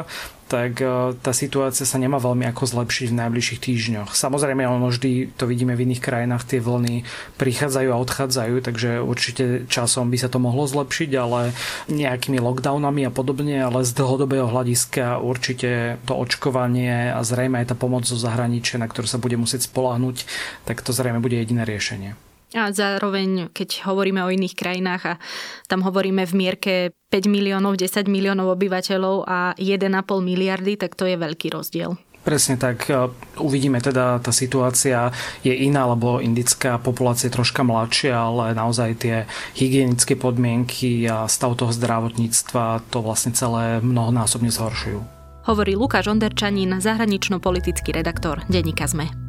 tak 0.48 0.80
e, 0.80 1.14
tá 1.20 1.32
situácia 1.36 1.84
sa 1.84 2.00
nemá 2.00 2.18
veľmi 2.18 2.48
ako 2.50 2.64
zlepšiť 2.66 3.08
v 3.12 3.20
najbližších 3.20 3.60
týždňoch. 3.62 4.10
Samozrejme, 4.16 4.64
ono 4.64 4.90
vždy 4.90 5.36
to 5.36 5.46
vidíme 5.46 5.76
v 5.76 5.84
iných 5.86 6.02
krajinách, 6.02 6.48
tie 6.48 6.64
vlny 6.64 7.04
prichádzajú 7.38 7.90
a 7.92 8.02
odchádzajú, 8.02 8.56
takže 8.64 8.90
určite 9.04 9.68
časom 9.68 10.10
by 10.10 10.18
sa 10.18 10.32
to 10.32 10.40
mohlo 10.40 10.66
zlepšiť, 10.66 11.12
ale 11.20 11.52
nejakými 11.92 12.40
lockdownami 12.40 13.06
a 13.06 13.12
podobne, 13.12 13.60
ale 13.62 13.84
z 13.84 13.92
dlhodobého 13.94 14.48
hľadiska 14.48 15.20
určite 15.20 16.02
to 16.08 16.16
očkovanie 16.16 17.12
a 17.12 17.20
zrejme 17.22 17.62
aj 17.62 17.70
tá 17.70 17.76
pomoc 17.76 18.08
zo 18.08 18.18
zahraničia, 18.18 18.80
na 18.80 18.88
ktorú 18.88 19.06
sa 19.06 19.22
bude 19.22 19.36
musieť 19.36 19.68
spolahnuť, 19.68 20.26
tak 20.64 20.82
to 20.82 20.96
zrejme 20.96 21.20
bude 21.20 21.36
jediné 21.36 21.68
riešenie. 21.68 22.27
A 22.56 22.72
zároveň, 22.72 23.52
keď 23.52 23.84
hovoríme 23.92 24.24
o 24.24 24.32
iných 24.32 24.56
krajinách 24.56 25.04
a 25.04 25.14
tam 25.68 25.84
hovoríme 25.84 26.24
v 26.24 26.34
mierke 26.38 26.74
5 27.12 27.28
miliónov, 27.28 27.76
10 27.76 28.08
miliónov 28.08 28.56
obyvateľov 28.56 29.28
a 29.28 29.52
1,5 29.60 29.84
miliardy, 30.24 30.80
tak 30.80 30.96
to 30.96 31.04
je 31.04 31.20
veľký 31.20 31.52
rozdiel. 31.52 32.00
Presne 32.24 32.60
tak. 32.60 32.92
Uvidíme 33.40 33.80
teda, 33.80 34.20
tá 34.20 34.36
situácia 34.36 35.16
je 35.48 35.56
iná, 35.56 35.88
lebo 35.88 36.20
indická 36.20 36.76
populácia 36.76 37.32
je 37.32 37.36
troška 37.40 37.64
mladšia, 37.64 38.16
ale 38.16 38.52
naozaj 38.52 39.00
tie 39.00 39.16
hygienické 39.56 40.20
podmienky 40.20 41.08
a 41.08 41.28
stav 41.32 41.56
toho 41.56 41.72
zdravotníctva 41.72 42.84
to 42.92 43.00
vlastne 43.00 43.32
celé 43.32 43.80
mnohonásobne 43.80 44.52
zhoršujú. 44.52 45.04
Hovorí 45.48 45.80
Lukáš 45.80 46.12
Onderčanín, 46.12 46.76
zahranično-politický 46.84 47.96
redaktor 47.96 48.44
Denníka 48.52 48.88
ZME. 48.92 49.27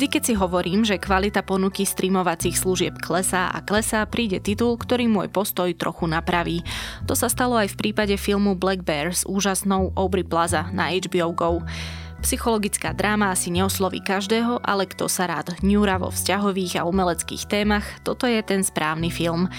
Vždy, 0.00 0.16
keď 0.16 0.24
si 0.24 0.32
hovorím, 0.32 0.80
že 0.80 0.96
kvalita 0.96 1.44
ponuky 1.44 1.84
streamovacích 1.84 2.56
služieb 2.56 2.96
klesá 3.04 3.52
a 3.52 3.60
klesá, 3.60 4.00
príde 4.08 4.40
titul, 4.40 4.80
ktorý 4.80 5.04
môj 5.04 5.28
postoj 5.28 5.68
trochu 5.76 6.08
napraví. 6.08 6.64
To 7.04 7.12
sa 7.12 7.28
stalo 7.28 7.60
aj 7.60 7.76
v 7.76 7.78
prípade 7.84 8.16
filmu 8.16 8.56
Black 8.56 8.80
Bear 8.80 9.12
s 9.12 9.28
úžasnou 9.28 9.92
Aubrey 9.92 10.24
Plaza 10.24 10.72
na 10.72 10.88
HBO 10.88 11.36
GO. 11.36 11.60
Psychologická 12.24 12.96
dráma 12.96 13.28
asi 13.28 13.52
neosloví 13.52 14.00
každého, 14.00 14.64
ale 14.64 14.88
kto 14.88 15.04
sa 15.04 15.28
rád 15.28 15.60
ňúra 15.60 16.00
vo 16.00 16.08
vzťahových 16.08 16.80
a 16.80 16.88
umeleckých 16.88 17.44
témach, 17.44 17.84
toto 18.00 18.24
je 18.24 18.40
ten 18.40 18.64
správny 18.64 19.12
film. 19.12 19.52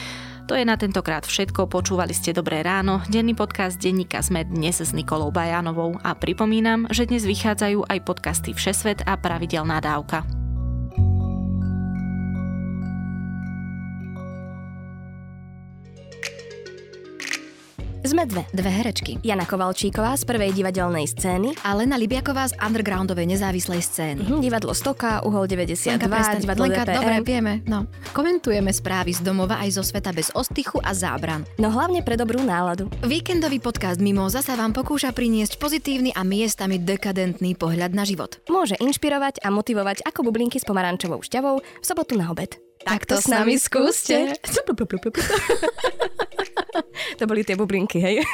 To 0.52 0.60
je 0.60 0.68
na 0.68 0.76
tentokrát 0.76 1.24
všetko, 1.24 1.72
počúvali 1.72 2.12
ste 2.12 2.36
Dobré 2.36 2.60
ráno, 2.60 3.00
denný 3.08 3.32
podcast 3.32 3.80
denníka 3.80 4.20
sme 4.20 4.44
dnes 4.44 4.84
s 4.84 4.92
Nikolou 4.92 5.32
Bajanovou 5.32 5.96
a 6.04 6.12
pripomínam, 6.12 6.92
že 6.92 7.08
dnes 7.08 7.24
vychádzajú 7.24 7.88
aj 7.88 8.04
podcasty 8.04 8.52
Všesvet 8.52 9.08
a 9.08 9.16
Pravidelná 9.16 9.80
dávka. 9.80 10.41
Sme 18.02 18.26
dve. 18.26 18.50
Dve 18.50 18.74
herečky. 18.74 19.22
Jana 19.22 19.46
Kovalčíková 19.46 20.18
z 20.18 20.26
prvej 20.26 20.58
divadelnej 20.58 21.06
scény. 21.06 21.54
A 21.62 21.78
Lena 21.78 22.02
Libiaková 22.02 22.50
z 22.50 22.58
undergroundovej 22.58 23.30
nezávislej 23.30 23.78
scény. 23.78 24.26
Uh-huh. 24.26 24.42
Divadlo 24.42 24.74
Stoka, 24.74 25.22
Uhol 25.22 25.46
92, 25.46 26.02
Lenka, 26.02 26.42
divadlo 26.42 26.66
Lenka, 26.66 26.82
DPM. 26.82 26.98
dobre, 26.98 27.16
vieme. 27.22 27.54
No. 27.70 27.86
Komentujeme 28.10 28.74
správy 28.74 29.14
z 29.14 29.22
domova 29.22 29.62
aj 29.62 29.78
zo 29.78 29.84
sveta 29.86 30.10
bez 30.18 30.34
ostychu 30.34 30.82
a 30.82 30.98
zábran. 30.98 31.46
No 31.62 31.70
hlavne 31.70 32.02
pre 32.02 32.18
dobrú 32.18 32.42
náladu. 32.42 32.90
Víkendový 33.06 33.62
podcast 33.62 34.02
Mimoza 34.02 34.42
sa 34.42 34.58
vám 34.58 34.74
pokúša 34.74 35.14
priniesť 35.14 35.62
pozitívny 35.62 36.10
a 36.18 36.26
miestami 36.26 36.82
dekadentný 36.82 37.54
pohľad 37.54 37.94
na 37.94 38.02
život. 38.02 38.42
Môže 38.50 38.82
inšpirovať 38.82 39.46
a 39.46 39.54
motivovať 39.54 40.10
ako 40.10 40.26
bublinky 40.26 40.58
s 40.58 40.66
pomarančovou 40.66 41.22
šťavou 41.22 41.62
v 41.62 41.86
sobotu 41.86 42.18
na 42.18 42.34
obed. 42.34 42.71
Tak 42.86 43.06
to 43.06 43.16
s 43.18 43.28
nami 43.28 43.58
skúste. 43.60 44.34
To 47.20 47.30
boli 47.30 47.46
tie 47.46 47.54
bublinky, 47.54 48.02
hej? 48.02 48.26